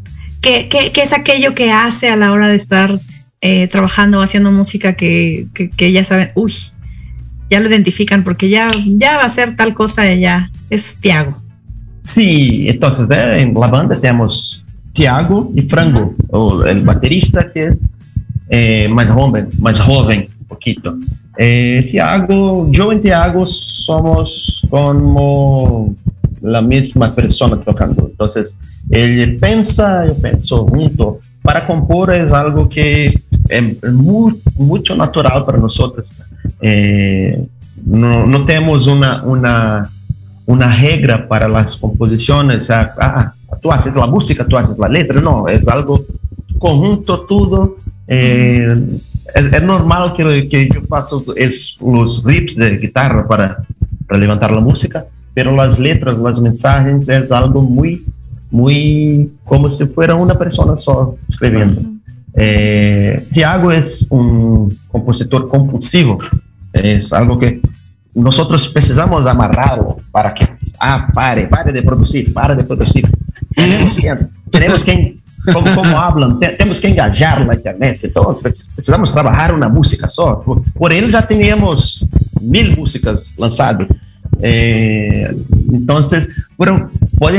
[0.41, 2.97] qué, es aquello que hace a la hora de estar
[3.41, 6.53] eh, trabajando haciendo música que, ya saben, uy,
[7.49, 11.35] ya lo identifican porque ya, va a ser tal cosa, ya es Tiago.
[12.01, 14.63] Sí, entonces eh, en la banda tenemos
[14.93, 16.15] Tiago y Frango,
[16.65, 17.75] el baterista que es
[18.49, 20.97] eh, más joven, más joven, poquito.
[21.37, 25.95] Eh, Tiago, yo y Tiago somos como
[26.41, 28.07] la misma persona tocando.
[28.09, 28.57] Entonces,
[28.89, 31.19] él piensa, yo pienso junto.
[31.41, 33.13] Para compor es algo que
[33.49, 36.07] es muy, mucho natural para nosotros.
[36.61, 37.45] Eh,
[37.85, 39.89] no, no, tenemos una, una,
[40.45, 42.69] una regla para las composiciones.
[42.69, 45.21] Ah, tú haces la música, tú haces la letra.
[45.21, 46.05] No, es algo
[46.59, 47.77] conjunto, todo.
[48.07, 48.87] Eh,
[49.33, 53.65] es, es, normal que, que yo paso es, los riffs de guitarra para,
[54.07, 58.03] para, levantar la música, pero las letras, las mensajes es algo muy,
[58.51, 61.81] muy como si fuera una persona solo escribiendo.
[62.33, 66.19] Eh, Tiago es un compositor compulsivo,
[66.73, 67.61] es algo que
[68.13, 70.47] nosotros precisamos amarrarlo para que,
[70.79, 73.05] ah, pare, pare de producir, pare de producir.
[73.55, 74.17] Tenemos que,
[74.51, 75.14] tenemos que
[75.53, 78.33] como, como hablan, te, temos que engajar na internet, então
[78.75, 80.35] precisamos trabalhar uma música só.
[80.37, 82.03] Por, por ele já tínhamos
[82.41, 83.87] mil músicas lançadas.
[84.41, 85.33] Eh,
[85.71, 86.01] então,
[86.57, 86.89] bueno,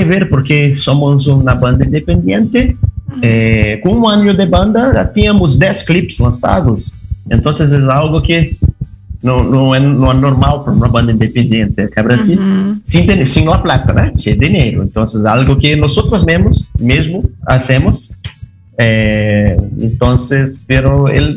[0.05, 2.77] ver porque somos uma banda independente.
[3.23, 6.93] Eh, um ano de banda já tínhamos 10 clipes lançados.
[7.31, 8.57] Então, é algo que
[9.27, 11.89] não, não, é, não é normal para uma banda independente.
[11.93, 12.81] Que Brasil, uhum.
[12.85, 14.13] sem, sem la plata, né?
[14.17, 14.85] Sem dinheiro.
[14.85, 18.11] Então, é algo que nós mesmos, mesmo hacemos.
[18.79, 21.37] Eh, entonces, pero él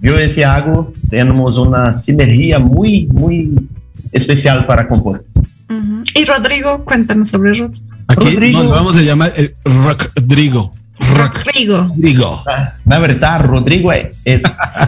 [0.00, 3.68] yo y Thiago tenemos una sinergia muy, muy
[4.12, 5.24] especial para compor.
[5.68, 6.02] Ujú.
[6.14, 7.76] Y Rodrigo, cuéntanos sobre Rod-
[8.08, 8.62] Aquí Rodrigo.
[8.62, 10.72] nos vamos a llamar el Rodrigo.
[10.98, 11.76] Rodrigo.
[11.88, 12.42] Rodrigo.
[12.46, 14.40] Ah, Na verdade, Rodrigo é, é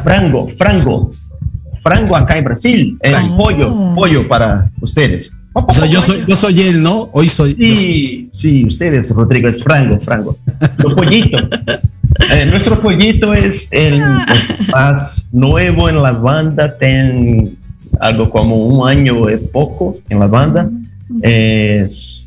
[0.02, 1.10] frango, frango.
[1.82, 5.30] Frango acá en Brasil es pollo, pollo para ustedes.
[5.52, 7.08] O sea, yo soy, yo soy él, ¿no?
[7.12, 7.54] Hoy soy.
[7.58, 10.36] yo soy- Sí, sí, ustedes, Rodrigo, es frango, frango.
[10.82, 11.42] Los pollitos.
[12.28, 14.02] Eh, nuestro pollito es el
[14.72, 17.52] más nuevo en la banda, tiene
[18.00, 20.68] algo como un año y poco en la banda.
[21.22, 22.26] Es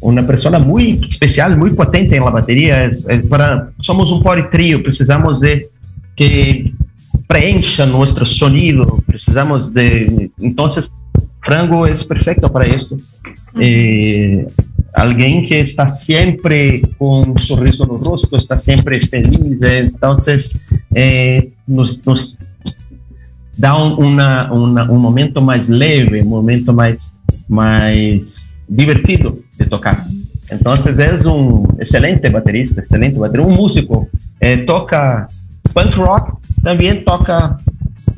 [0.00, 2.84] una persona muy especial, muy potente en la batería.
[2.84, 5.68] Es, es para, somos un power trio, precisamos de
[6.16, 6.72] que
[7.26, 10.30] preencha nuestro sonido, precisamos de...
[10.40, 10.90] Entonces,
[11.40, 12.96] Frango es perfecto para esto.
[13.60, 14.46] Eh,
[14.94, 20.52] alguien que está siempre con un sorriso en el rostro, está siempre feliz, eh, entonces
[20.94, 22.36] eh, nos, nos
[23.56, 27.12] da un, una- una- un momento más leve, un momento más,
[27.48, 30.04] más divertido de tocar.
[30.50, 34.08] Entonces es un excelente baterista, excelente baterista, un músico.
[34.66, 35.26] Toca
[35.72, 37.56] punk rock, también toca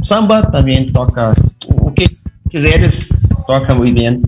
[0.03, 1.33] samba, también toca
[1.69, 2.07] o que
[2.51, 3.09] quiseres,
[3.47, 4.23] toca muy bien.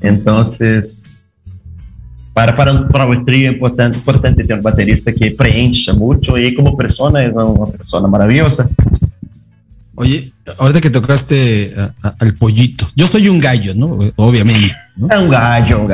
[0.00, 1.04] Entonces,
[2.32, 6.54] para, para, para o trio é importante, importante ter um baterista que preencha muito e
[6.54, 8.68] como persona é uma persona maravilhosa.
[9.96, 13.98] Oye, ahorita que tocaste a- a- al pollito, yo soy un gallo, ¿no?
[14.16, 14.74] Obviamente.
[14.96, 15.08] ¿no?
[15.10, 15.86] É um gajo, é um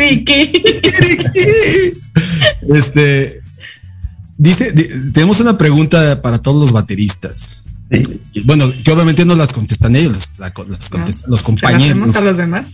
[2.74, 3.40] Este
[4.38, 7.68] dice, di- tenemos una pregunta para todos los bateristas.
[7.90, 8.02] Sí.
[8.44, 12.16] Bueno, que obviamente no las contestan ellos, las, la- las contestan los ¿Se la compañeros
[12.16, 12.66] a los demás?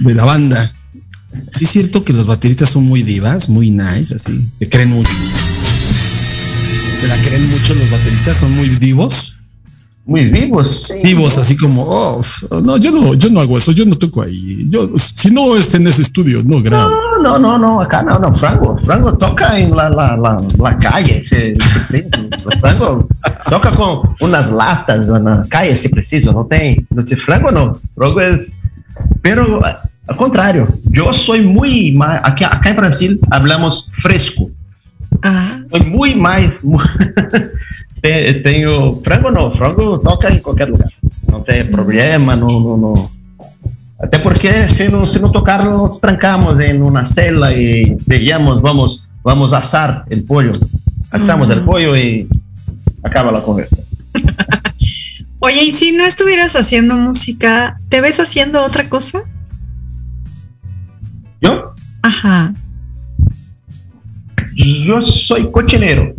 [0.00, 0.72] de la banda.
[1.52, 5.10] Sí es cierto que los bateristas son muy divas, muy nice, así, se creen mucho.
[7.00, 9.38] Se la creen mucho los bateristas, son muy divos.
[10.06, 10.84] Muy vivos.
[10.86, 11.00] Sí.
[11.02, 12.20] Vivos, así como, oh,
[12.62, 14.64] no, yo no, yo no hago eso, yo no toco ahí.
[14.70, 16.90] Yo, si no es en ese estudio, no grabo.
[16.90, 18.78] No, no, no, no, acá no, no, Frango.
[18.86, 21.24] Frango toca en la, la, la, la calle.
[21.24, 22.08] Se, se-
[22.60, 23.08] Frango
[23.50, 26.86] toca con unas latas na calle se precisa, não tem.
[26.94, 27.76] No te Frango no.
[27.96, 28.54] Frango es.
[29.22, 32.20] Pero al contrario, yo soy muy más.
[32.22, 34.50] Acá, acá en Brasil hablamos fresco.
[35.22, 36.62] Ah, Soy muy más.
[36.62, 36.78] mu-
[38.02, 38.96] Te- Tenho.
[39.02, 40.88] Frango não, Frango toca em qualquer lugar.
[41.30, 42.94] Não tem problema, não, não, não.
[43.98, 49.08] Até porque se não, se não tocar, nos trancamos em uma cela e digamos, vamos,
[49.24, 50.52] vamos assar o pollo.
[51.10, 52.28] Assamos o pollo e
[53.02, 53.82] acaba a conversa.
[55.40, 59.22] Oye, y si no estuvieras haciendo música, ¿te ves haciendo otra cosa?
[61.40, 61.70] Eu?
[62.02, 62.52] Ajá.
[64.56, 66.14] Eu sou cochineiro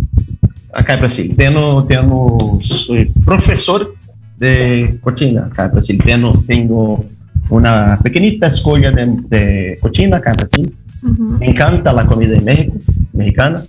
[0.77, 1.31] acá em Brasil.
[1.35, 3.95] Tenho, tenho, sou professor
[4.37, 5.97] de cocina acá em Brasil.
[6.05, 7.05] Tenho, tenho
[7.49, 10.73] uma pequenita escolha de, de cocina acá em Brasil.
[11.03, 11.37] Ujú.
[11.39, 12.77] Me encanta la comida de México,
[13.11, 13.63] mexicana.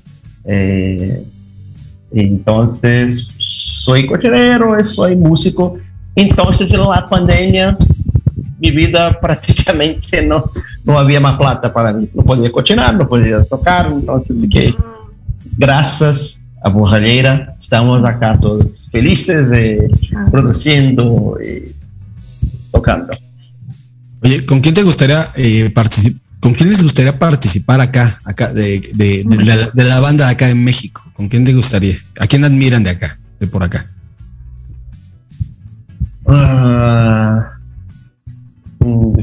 [0.44, 1.22] Eh,
[2.12, 3.34] entonces,
[3.84, 5.78] soy cocinero, soy músico.
[6.14, 7.76] Entonces, en la pandemia,
[8.60, 10.50] mi vida prácticamente no,
[10.84, 12.06] no había más plata para mí.
[12.14, 13.90] No podía cocinar, no podía tocar.
[13.90, 14.74] Entonces, que
[15.56, 19.88] gracias a Borralheira, estamos acá todos felices, eh,
[20.30, 21.72] produciendo y
[22.70, 23.16] tocando.
[24.22, 26.22] Oye, ¿con quién te gustaría eh, participar?
[26.40, 30.32] ¿Con quién les gustaría participar acá, acá de, de, de la, de la banda de
[30.32, 31.02] acá en México?
[31.14, 31.96] ¿Con quién te gustaría?
[32.20, 33.84] ¿A quién admiran de acá, de por acá?
[36.26, 37.52] Ah,
[38.78, 39.16] hum,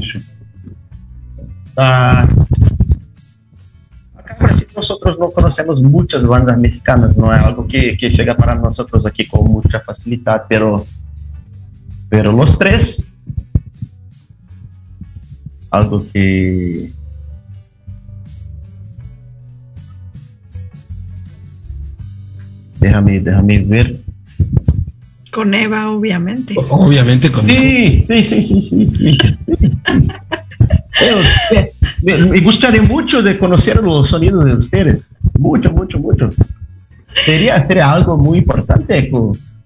[4.38, 9.06] Brasil nosotros no conocemos muchas bandas mexicanas, no es algo que, que llega para nosotros
[9.06, 10.84] aquí con mucha facilidad, pero,
[12.08, 13.12] pero los tres,
[15.70, 16.90] algo que...
[22.78, 23.96] Déjame, déjame ver.
[25.32, 26.54] Con Eva, obviamente.
[26.70, 27.44] Obviamente con.
[27.44, 28.90] Sí, sí, sí, sí, sí.
[28.96, 29.18] sí,
[29.56, 29.72] sí.
[31.52, 31.72] Eh,
[32.06, 35.00] me, me gustaría mucho de conocer los sonidos de ustedes.
[35.38, 36.30] Mucho, mucho, mucho.
[37.24, 39.10] Sería, sería algo muy importante,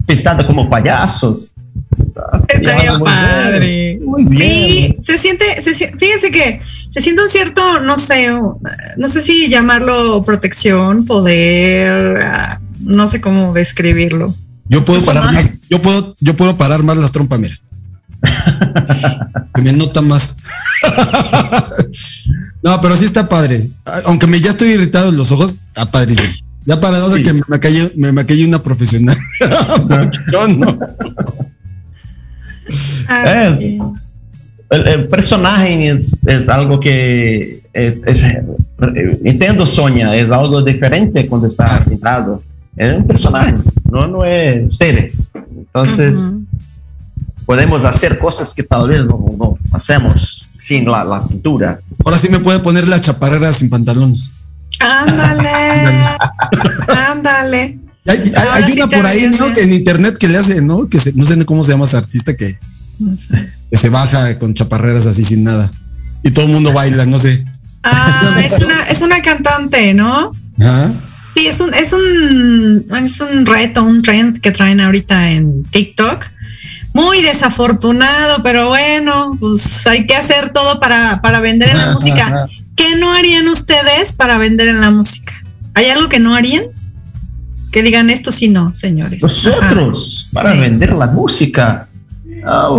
[0.08, 1.54] estando como payasos.
[2.16, 3.60] Ah, Estaría muy padre.
[3.60, 4.42] bien, Muy bien.
[4.42, 6.60] Sí, se siente, se fíjense que
[6.92, 8.32] se siente un cierto, no sé,
[8.96, 14.32] no sé si llamarlo protección, poder, ah, no sé cómo describirlo.
[14.66, 17.54] Yo puedo parar más, yo puedo, yo puedo parar más las trompas, mira.
[19.54, 20.36] Que me nota más.
[22.62, 23.68] no, pero sí está padre.
[24.04, 26.28] Aunque me ya estoy irritado en los ojos, está padrísimo.
[26.66, 27.22] Ya para de Sí.
[27.22, 29.16] que me maquille, me maquille una profesional.
[30.32, 30.78] Yo no.
[32.68, 33.06] Es-
[34.72, 41.26] el, el personaje es, es algo que es, es- eh, entiendo Sonia, es algo diferente
[41.26, 42.42] cuando está pintado.
[42.76, 43.56] Es un personaje,
[43.90, 45.10] no, no es serie.
[45.56, 46.30] Entonces.
[47.50, 51.80] Podemos hacer cosas que tal vez no, no hacemos sin la, la pintura.
[52.04, 54.36] Ahora sí me puede poner la chaparrera sin pantalones.
[54.78, 56.16] Ándale.
[57.08, 57.78] Ándale.
[58.06, 59.48] Hay, una por ahí, ¿no?
[59.48, 59.52] ¿eh?
[59.52, 60.88] Que en internet que le hace, ¿no?
[60.88, 62.56] Que se- no sé cómo se llama ese artista que,
[63.68, 65.72] que se baja con chaparreras así sin nada.
[66.22, 67.44] Y todo el mundo baila, no sé.
[67.82, 70.30] Ah, es una, es una cantante, ¿no?
[70.60, 70.92] Ajá.
[71.34, 76.26] Sí, es un, es un, es un reto, un trend que traen ahorita en TikTok.
[76.92, 82.46] Muy desafortunado, pero bueno, pues hay que hacer todo para, para vender en la música.
[82.74, 85.32] ¿Qué no harían ustedes para vender en la música?
[85.74, 86.64] ¿Hay algo que no harían?
[87.70, 89.22] Que digan esto sí no, señores.
[89.22, 90.58] Nosotros, para Sí.
[90.58, 91.88] vender la música,
[92.44, 92.70] ah,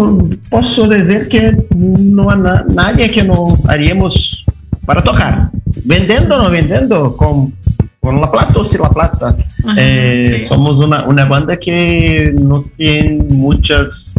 [0.50, 4.44] posso decir que no hay na- nadie que no haríamos
[4.86, 5.52] para tocar.
[5.86, 7.54] Vendendo o no vendendo, con,
[8.02, 9.36] con la plata o sin la plata.
[9.66, 10.48] Ajá, Eh, sí.
[10.48, 14.16] Somos una, una banda que no tiene muchas,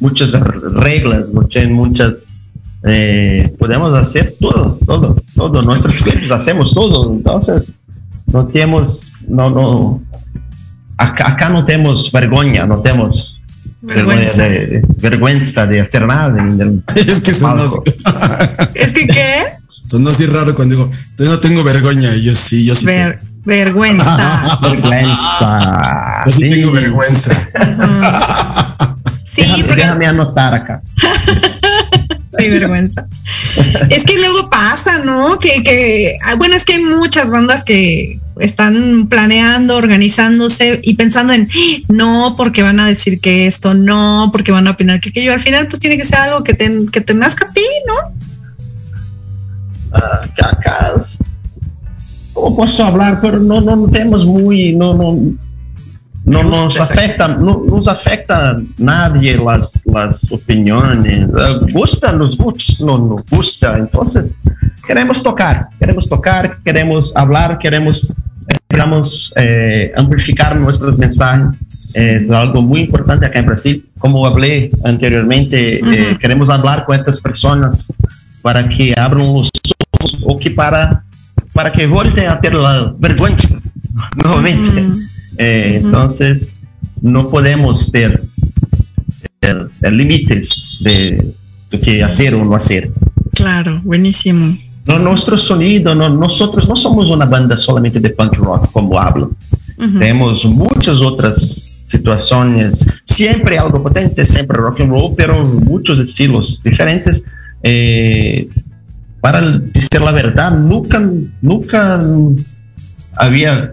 [0.00, 2.34] muchas reglas, no tiene muchas...
[2.84, 5.62] eh, podemos hacer todo, todo, todo.
[5.62, 7.12] Nuestros clientes hacemos todo.
[7.12, 7.74] Entonces,
[8.26, 10.02] no tenemos, no, no,
[10.96, 13.36] acá, acá no tenemos vergüenza, no tenemos
[13.82, 14.42] Vergüenza.
[14.42, 16.38] de, vergüenza de hacer nada.
[16.40, 17.82] en el Es que palco.
[18.74, 19.44] ¿Es que qué?
[19.90, 22.14] Sonó así raro cuando digo, yo no tengo vergüenza.
[22.14, 22.86] Y yo sí, yo sí.
[22.86, 24.58] Ver- vergüenza.
[24.62, 26.22] Vergüenza.
[26.26, 26.50] yo sí, Sí.
[26.50, 27.34] tengo vergüenza.
[29.24, 30.82] Sí, Déjame, porque déjame anotar acá.
[32.38, 33.06] Sí, vergüenza.
[33.90, 35.36] es que luego pasa, ¿no?
[35.40, 41.32] Que, que, ah, bueno, es que hay muchas bandas que están planeando, organizándose y pensando
[41.32, 41.48] en,
[41.88, 45.32] no, porque van a decir que esto, no, porque van a opinar que aquello.
[45.32, 47.94] Al final, pues tiene que ser algo que te, que te nazca a ti, ¿no?
[49.92, 51.18] Ah, acá, acá es-
[52.32, 53.18] ¿Cómo puedo hablar?
[53.20, 55.12] Pero no, no temos muy, no, no,
[56.24, 61.28] no Me gusta nos esa- afecta, no nos afecta nadie las, las opiniones.
[61.36, 63.76] Ah, gusta, nos gusta, no nos gusta.
[63.78, 64.34] Entonces,
[64.86, 68.10] queremos tocar, queremos tocar, queremos hablar, queremos,
[68.68, 71.58] queremos eh, amplificar nuestros mensajes.
[71.96, 73.88] Eh, es algo muy importante acá en Brasil.
[73.98, 76.18] Como hablé anteriormente, eh, Ujú.
[76.20, 77.92] queremos hablar con estas personas
[78.40, 79.50] para que abran los ojos
[80.22, 81.04] o que para,
[81.52, 83.60] para que volten a ter la vergüenza
[84.16, 84.92] nuevamente.
[85.38, 85.80] Eh.
[85.82, 86.60] Entonces,
[87.00, 88.22] no podemos ter
[89.90, 91.34] límites de
[91.70, 92.90] lo que hacer o no hacer.
[93.34, 94.58] Claro, buenísimo.
[94.86, 99.32] No, nuestro sonido, no, nosotros no somos una banda solamente de punk rock, como hablo.
[99.78, 99.98] Ujú.
[99.98, 107.22] Tenemos muchas otras situaciones, siempre algo potente, siempre rock and roll, pero muchos estilos diferentes.
[107.62, 108.48] Eh,
[109.20, 111.00] para decir la verdad, nunca,
[111.42, 112.00] nunca
[113.16, 113.72] había,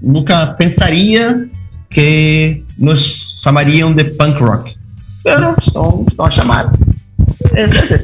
[0.00, 1.46] nunca pensaría
[1.90, 4.68] que nos llamarían de punk rock,
[5.22, 6.66] pero están a llamar.
[7.54, 8.00] Es.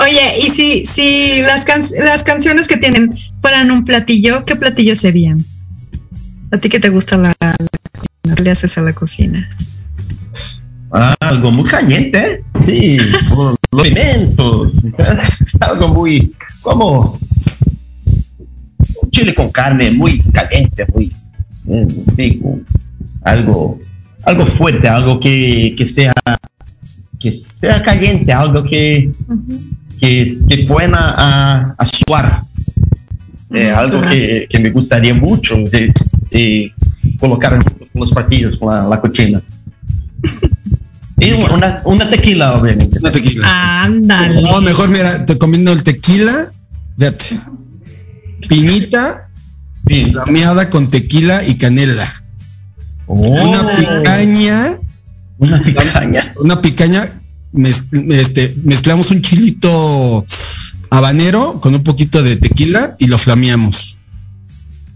[0.00, 4.96] Oye, y si, si las, can- las canciones que tienen fueran un platillo, ¿qué platillo
[4.96, 5.38] serían?
[6.50, 9.48] A ti que te gusta la, la ¿qué le haces a la cocina?
[10.96, 12.44] Ah, algo muy caliente, ¿eh?
[12.62, 12.98] Sí,
[13.34, 14.72] con los pimentos,
[15.60, 16.32] algo muy,
[16.62, 17.18] como
[19.02, 21.12] un chile con carne muy caliente, muy,
[21.68, 22.40] eh, sí,
[23.22, 23.76] algo,
[24.24, 26.12] algo fuerte, algo que, que sea,
[27.18, 29.10] que sea caliente, algo que,
[29.98, 32.42] que, que pueda a, a suar.
[33.50, 35.92] Eh, algo que, que me gustaría mucho de,
[36.30, 36.72] de
[37.18, 39.42] colocar con los platillos, con la, la cocina.
[41.18, 42.98] Y una, una tequila, obviamente.
[42.98, 43.82] Una tequila.
[43.84, 44.42] Ándale.
[44.42, 46.50] No, mejor mira, te comiendo el tequila,
[46.98, 47.24] fíjate.
[48.48, 49.30] Piñita,
[49.86, 50.04] Sí.
[50.04, 52.08] flameada con tequila y canela.
[53.06, 54.78] Oh, Una picaña,
[55.38, 56.32] Una picaña.
[56.36, 57.06] una picaña,
[58.10, 60.24] este, mezclamos un chilito
[60.90, 63.98] habanero con un poquito de tequila y lo flameamos.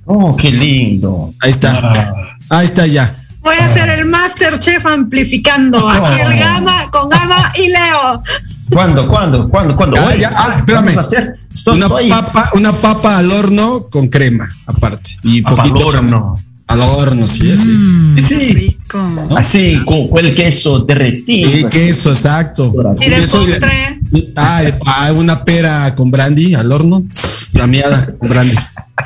[0.06, 1.34] Oh, qué lindo.
[1.42, 2.24] Ahí está.
[2.48, 3.14] Ahí está ya.
[3.48, 8.22] Voy a hacer el Masterchef amplificando aquí el Gama con Gama y Leo.
[8.70, 9.96] ¿Cuándo, cuándo, cuándo, cuándo?
[9.96, 10.20] Ya, Hoy.
[10.20, 10.98] ya, ah, espérame.
[10.98, 11.38] Hacer.
[11.64, 15.12] Una estoy- papa, una papa al horno con crema, aparte.
[15.22, 16.10] Y Papa poquito al horno.
[16.20, 16.48] jamón.
[16.66, 17.68] Al horno, sí, así.
[17.68, 18.34] Mm, Sí.
[18.52, 19.00] rico.
[19.34, 21.50] Así, con, con el queso derretido.
[21.50, 22.70] Y queso, exacto.
[23.00, 24.00] Y de postre.
[24.12, 27.02] y- Ay, pa, una pera con brandy al horno,
[27.52, 28.54] flameada con brandy.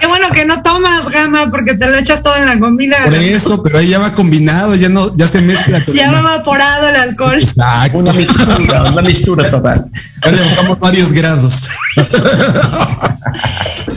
[0.01, 2.97] Qué bueno que no tomas, Gama, porque te lo echas todo en la comida.
[3.05, 5.85] Por eso, pero ahí ya va combinado, ya no, ya se mezcla.
[5.85, 7.39] con- Ya va evaporado el alcohol.
[7.39, 7.99] Exacto.
[7.99, 8.57] Una mistura,
[8.93, 9.91] una mistura total.
[10.25, 11.69] Ya le bajamos varios grados.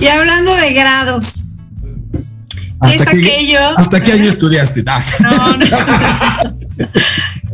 [0.01, 1.43] Y hablando de grados,
[2.11, 3.59] ¿qué es ¿Hasta qué, aquello?
[3.77, 4.83] ¿Hasta qué año estudiaste?
[4.88, 5.65] Ah, No, no.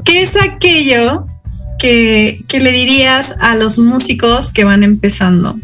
[0.04, 1.28] ¿Qué es aquello
[1.82, 5.56] que, que le dirías a los músicos que van empezando?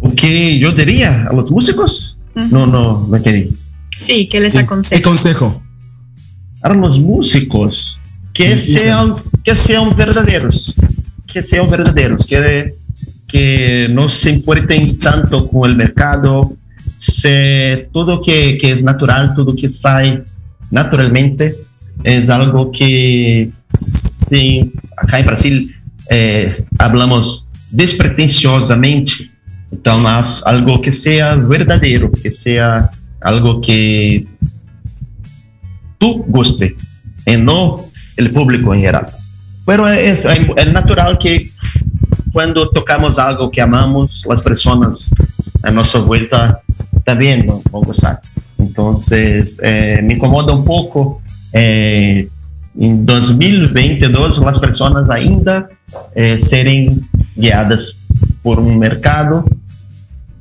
[0.00, 3.52] O que yo diría a los músicos, no, no, no entendí.
[3.94, 5.02] Sí, que les ¿Qué aconsejo.
[5.02, 5.62] consejo?
[6.62, 8.00] Para los músicos
[8.32, 10.74] que Sí, sean, que sean verdadeiros,
[11.30, 12.76] que sean verdadeiros, que,
[13.28, 16.54] que no se importen tanto con el mercado,
[16.98, 20.24] se, todo que, que es natural, todo que sale
[20.70, 21.54] naturalmente,
[22.04, 23.50] es algo que
[23.82, 25.76] sí, acá en Brasil
[26.10, 29.30] eh, hablamos despretensiosamente,
[29.72, 32.90] então haz algo que sea verdadeiro, que sea
[33.20, 34.26] algo que
[35.98, 36.76] tú guste,
[37.26, 37.80] y no
[38.16, 39.08] el público en general.
[39.64, 41.48] Pero es, es natural que
[42.32, 45.10] cuando tocamos algo que amamos, las personas
[45.62, 46.62] a nuestra vuelta
[47.04, 48.20] también van a gustar.
[48.58, 51.22] Entonces, eh, me incomoda un poco.
[51.52, 52.28] Eh,
[52.78, 55.68] en 2022, las personas ainda
[56.14, 57.00] eh, serem
[57.36, 57.96] guiadas
[58.42, 59.44] por um mercado.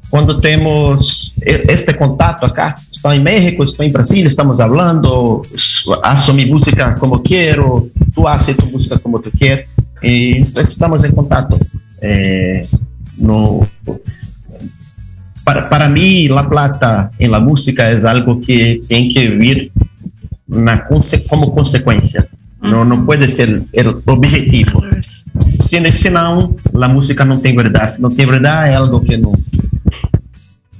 [0.10, 5.44] Quando temos este contato acá, estou em México, estou em Brasília, estamos falando,
[6.02, 9.66] faço minha música como quero, tu haces tu música como tu quer,
[10.02, 11.58] e estamos em contato.
[12.02, 12.68] Eh,
[13.20, 13.68] no,
[15.44, 19.72] para, para mí, La Plata en la música es algo que tem que vir
[20.50, 22.28] na, conse- como consequência.
[22.62, 24.82] Não, não pode ser o objetivo.
[25.62, 28.02] Se, senão, a música não tem verdade.
[28.02, 29.32] Não tem verdade é algo que não,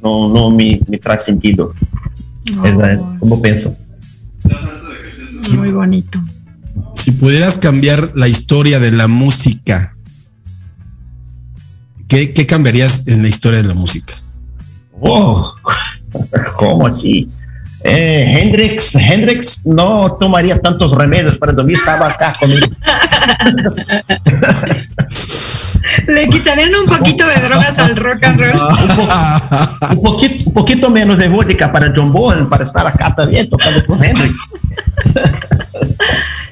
[0.04, 1.74] não, não me, me traz sentido.
[2.50, 3.74] É, como penso.
[5.54, 6.20] Muy bonito.
[6.96, 9.96] Si pudieras cambiar la historia de la música,
[12.08, 14.16] ¿qué, qué cambiarías en la historia de la música?
[15.00, 15.54] Oh,
[16.58, 17.30] como assim?
[17.84, 22.68] Eh, Hendrix, Hendrix no tomaría tantos remedios para dormir, estaba acá conmigo.
[26.08, 28.60] Le quitarían un poquito de drogas al rock and roll.
[29.92, 33.86] Un poquito, un poquito menos de vodka para John Bonham, para estar acá también tocando
[33.86, 34.52] con Hendrix.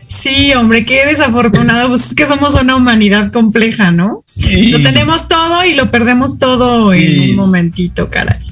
[0.09, 1.89] Sí, hombre, qué desafortunado.
[1.89, 4.23] Pues es que somos una humanidad compleja, ¿no?
[4.25, 4.71] Sí.
[4.71, 8.46] Lo tenemos todo y lo perdemos todo en un momentito, caray.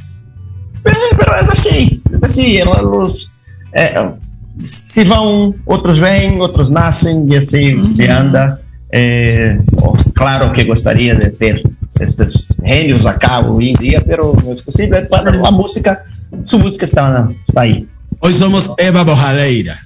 [0.86, 3.28] É, pero é assim, é assim, elas
[3.74, 4.12] é,
[4.60, 8.60] se vão, outros vêm, outros nascem e assim se anda.
[8.94, 11.62] É, ó, claro que gostaria de ter
[12.00, 15.06] estes gênios a cabo hoje em dia, pero não é possível.
[15.08, 16.02] Para a música,
[16.44, 17.88] sua música está, está aí.
[18.22, 19.78] Hoy somos Eva Bojaleira.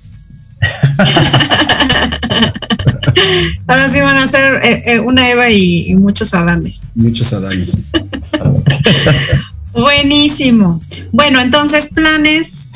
[3.67, 6.93] Ahora sí van a ser eh, eh, una Eva y, y muchos Adanes.
[6.95, 7.85] Muchos adanes.
[9.73, 10.79] Buenísimo.
[11.11, 12.71] Bueno, entonces, planes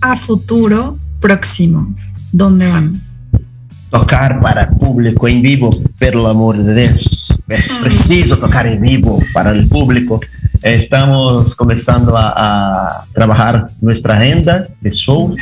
[0.00, 1.94] a futuro próximo.
[2.32, 2.94] ¿Dónde van?
[3.90, 7.28] Tocar para público em vivo, pelo amor de Deus.
[7.48, 10.20] É preciso tocar em vivo para o público.
[10.62, 15.36] Estamos começando a, a trabalhar nossa agenda de shows.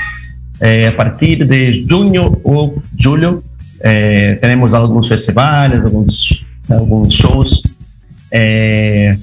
[0.61, 3.43] Eh, a partir de junho ou julho,
[3.81, 7.63] eh, teremos alguns festivais, alguns, alguns shows.
[8.31, 9.17] Eh,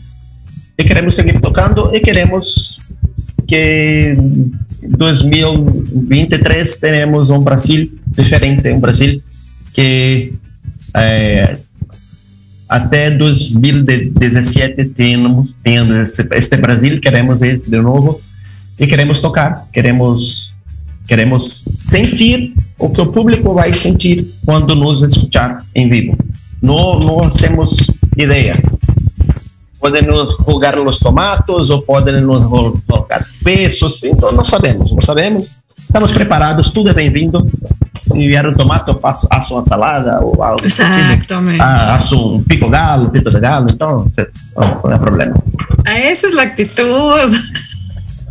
[0.77, 2.77] e queremos seguir tocando e queremos
[3.47, 4.51] que em
[4.89, 9.21] 2023 teremos um Brasil diferente, um Brasil
[9.73, 10.33] que
[10.95, 11.57] eh,
[12.67, 18.19] até 2017 temos tendo esse, este Brasil queremos ir de novo
[18.79, 20.53] e queremos tocar, queremos
[21.07, 26.17] queremos sentir o que o público vai sentir quando nos escutar em vivo.
[26.61, 27.75] Não, não temos
[28.17, 28.55] ideia.
[29.83, 32.45] Podem nos jogar os tomatos ou podem nos
[32.87, 35.57] colocar pesos, então não sabemos, não sabemos.
[35.77, 37.45] Estamos preparados, tudo é bem-vindo.
[38.13, 40.65] Enviar um tomate, eu faço, faço uma salada ou algo.
[40.65, 41.59] Exactamente.
[41.59, 44.09] Ah, faço um pico galo, pito de galo, então
[44.55, 45.35] não, não é problema.
[45.85, 47.35] Esa es la actitud.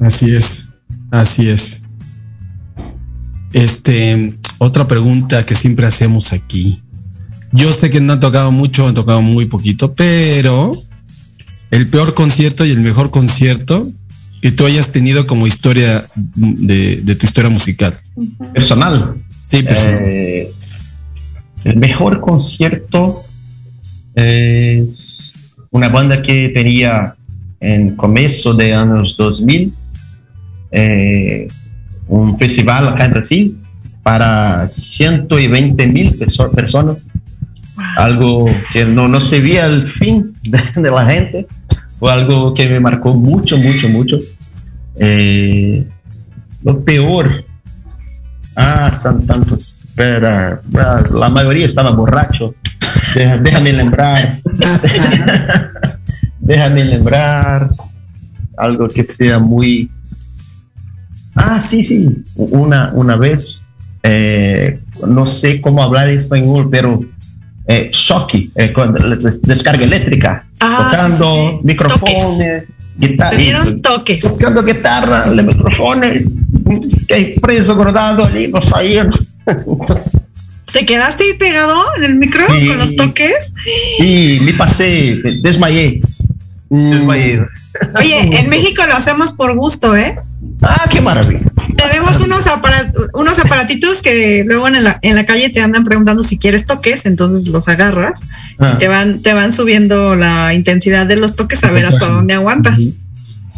[0.00, 0.70] Así es,
[1.10, 1.82] así es.
[3.52, 6.82] Este, otra pregunta que siempre hacemos aquí.
[7.52, 10.72] Yo sé que no han tocado mucho, han tocado muy poquito, pero
[11.72, 13.90] el peor concierto y el mejor concierto
[14.42, 17.98] que tú hayas tenido como historia de, de tu historia musical.
[18.52, 19.14] Personal.
[19.46, 20.52] Sí, pues, Eh,
[21.64, 23.24] el mejor concierto
[24.14, 27.14] es una banda que tenía
[27.60, 29.72] en comienzo de años 2000
[30.72, 31.48] eh,
[32.08, 33.58] un festival acá en Brasil
[34.02, 36.12] para 120 mil
[36.54, 36.98] personas
[37.96, 41.46] algo que no, no se veía el fin de, la gente
[42.02, 44.18] fue algo que me marcó mucho mucho mucho.
[44.96, 45.86] Eh,
[46.64, 47.44] lo peor.
[48.56, 50.58] Ah son tantos pero
[51.12, 52.56] la mayoría estaba borracho.
[53.14, 54.18] Déjame lembrar.
[56.40, 57.70] Déjame lembrar
[58.56, 59.88] algo que sea muy
[61.36, 62.24] ah sí sí.
[62.34, 63.64] Una una vez
[64.02, 67.04] eh, no sé cómo hablar español pero
[67.66, 68.94] eh, choque eh, con
[69.42, 71.60] descarga eléctrica Ah, tocando sí, sí, sí.
[71.64, 72.64] microfones
[72.98, 74.20] guitarra Te dieron toques.
[74.20, 76.24] tocando guitarra microfones
[77.08, 79.10] que preso guardado allí no salían
[80.72, 82.66] ¿Te quedaste ahí pegado en el micro Sí.
[82.68, 83.54] con los toques?
[83.98, 86.00] y me pasé desmayé
[86.70, 87.46] desmayé
[87.98, 90.16] Oye, en México lo hacemos por gusto, ¿eh?
[90.62, 91.40] ah qué maravilla
[91.76, 96.22] Tenemos unos, apara- unos aparatitos que luego en la, en la calle te andan preguntando
[96.22, 98.20] si quieres toques, entonces los agarras
[98.58, 98.74] Ah.
[98.74, 102.34] y te van, te van subiendo la intensidad de los toques a ver hasta dónde
[102.34, 102.78] aguantas.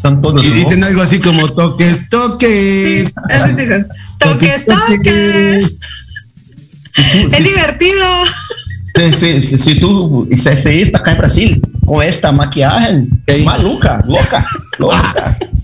[0.02, 0.54] Todos Y ¿no?
[0.56, 3.12] dicen algo así como toques, toques.
[3.30, 3.86] Así dicen,
[4.18, 5.78] toques, toques.
[7.32, 8.04] Es divertido.
[9.18, 13.42] Si, si- si- tú se, acá en Brasil con esta maquillaje, Sí.
[13.44, 14.46] maluca, loca,
[14.78, 15.38] loca.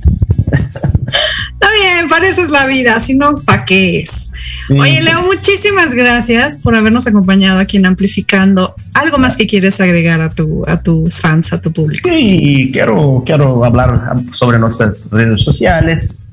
[1.60, 4.32] Está bien, para eso es la vida, si no, ¿para qué es?
[4.66, 4.78] Sí.
[4.78, 8.74] Oye, Leo, muchísimas gracias por habernos acompañado aquí en Amplificando.
[8.94, 12.08] ¿Algo más que quieres agregar a, tu, a tus fans, a tu público?
[12.10, 16.26] Y quiero, quiero hablar sobre nuestras redes sociales.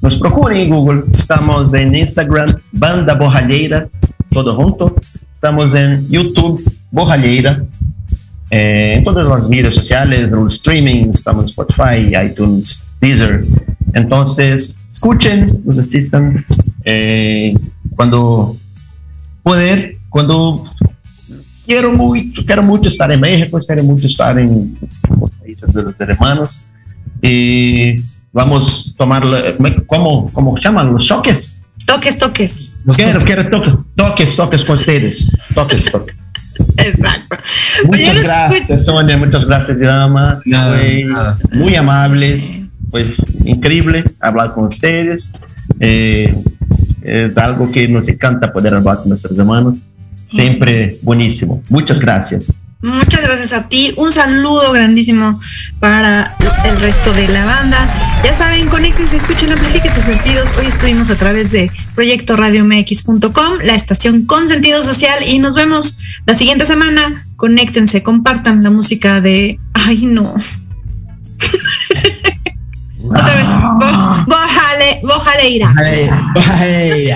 [0.00, 1.04] Nos procuren en Google.
[1.16, 3.88] Estamos en Instagram, Banda Borralheira,
[4.30, 4.96] todo junto.
[5.32, 6.60] Estamos en YouTube,
[6.90, 7.64] Borralheira.
[8.50, 13.42] Eh, en todas las redes sociales, en streaming, estamos en Spotify, iTunes, Deezer.
[13.94, 16.44] Entonces, escuchen, nos asistan.
[16.84, 17.54] eh,
[17.96, 18.56] cuando
[19.42, 20.64] poder, cuando
[21.66, 24.78] quiero mucho, quiero mucho estar en México, quiero mucho estar en
[25.20, 26.60] los países de los hermanos.
[27.20, 27.96] Y
[28.32, 29.22] vamos a tomar,
[29.86, 30.92] ¿cómo, cómo llaman?
[30.94, 31.60] Los choques.
[31.86, 32.76] Toques, toques.
[32.84, 33.24] Los Quiero, toques.
[33.24, 35.30] quiero toques, toques, toques con ustedes.
[35.54, 36.16] Toques, toques.
[36.76, 37.36] Exacto.
[37.86, 40.40] Muchas gracias, Sonia, muchas gracias, Dama.
[40.44, 41.38] Nada, Fue nada.
[41.52, 42.60] muy amables,
[42.92, 45.32] pues increíble hablar con ustedes.
[45.80, 46.32] Eh,
[47.02, 49.78] es algo que nos encanta poder hablar con nuestros hermanos.
[50.30, 51.62] Siempre buenísimo.
[51.68, 52.46] Muchas gracias.
[52.82, 53.94] Muchas gracias a ti.
[53.96, 55.40] Un saludo grandísimo
[55.78, 56.34] para
[56.68, 57.78] el resto de la banda.
[58.24, 60.48] Ya saben, conéctense, escuchen, amplifiquen sus sentidos.
[60.58, 65.54] Hoy estuvimos a través de Proyecto Radio MX.com, la estación con sentido social, y nos
[65.54, 67.24] vemos la siguiente semana.
[67.36, 69.58] Conéctense, compartan la música de.
[69.74, 70.34] Ay, no.
[73.14, 73.48] Otra vez.
[73.48, 75.74] Bo- Bojale, Bojaleira.
[75.78, 77.10] Ay.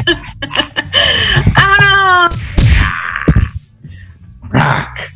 [1.54, 2.36] ¡Vámonos!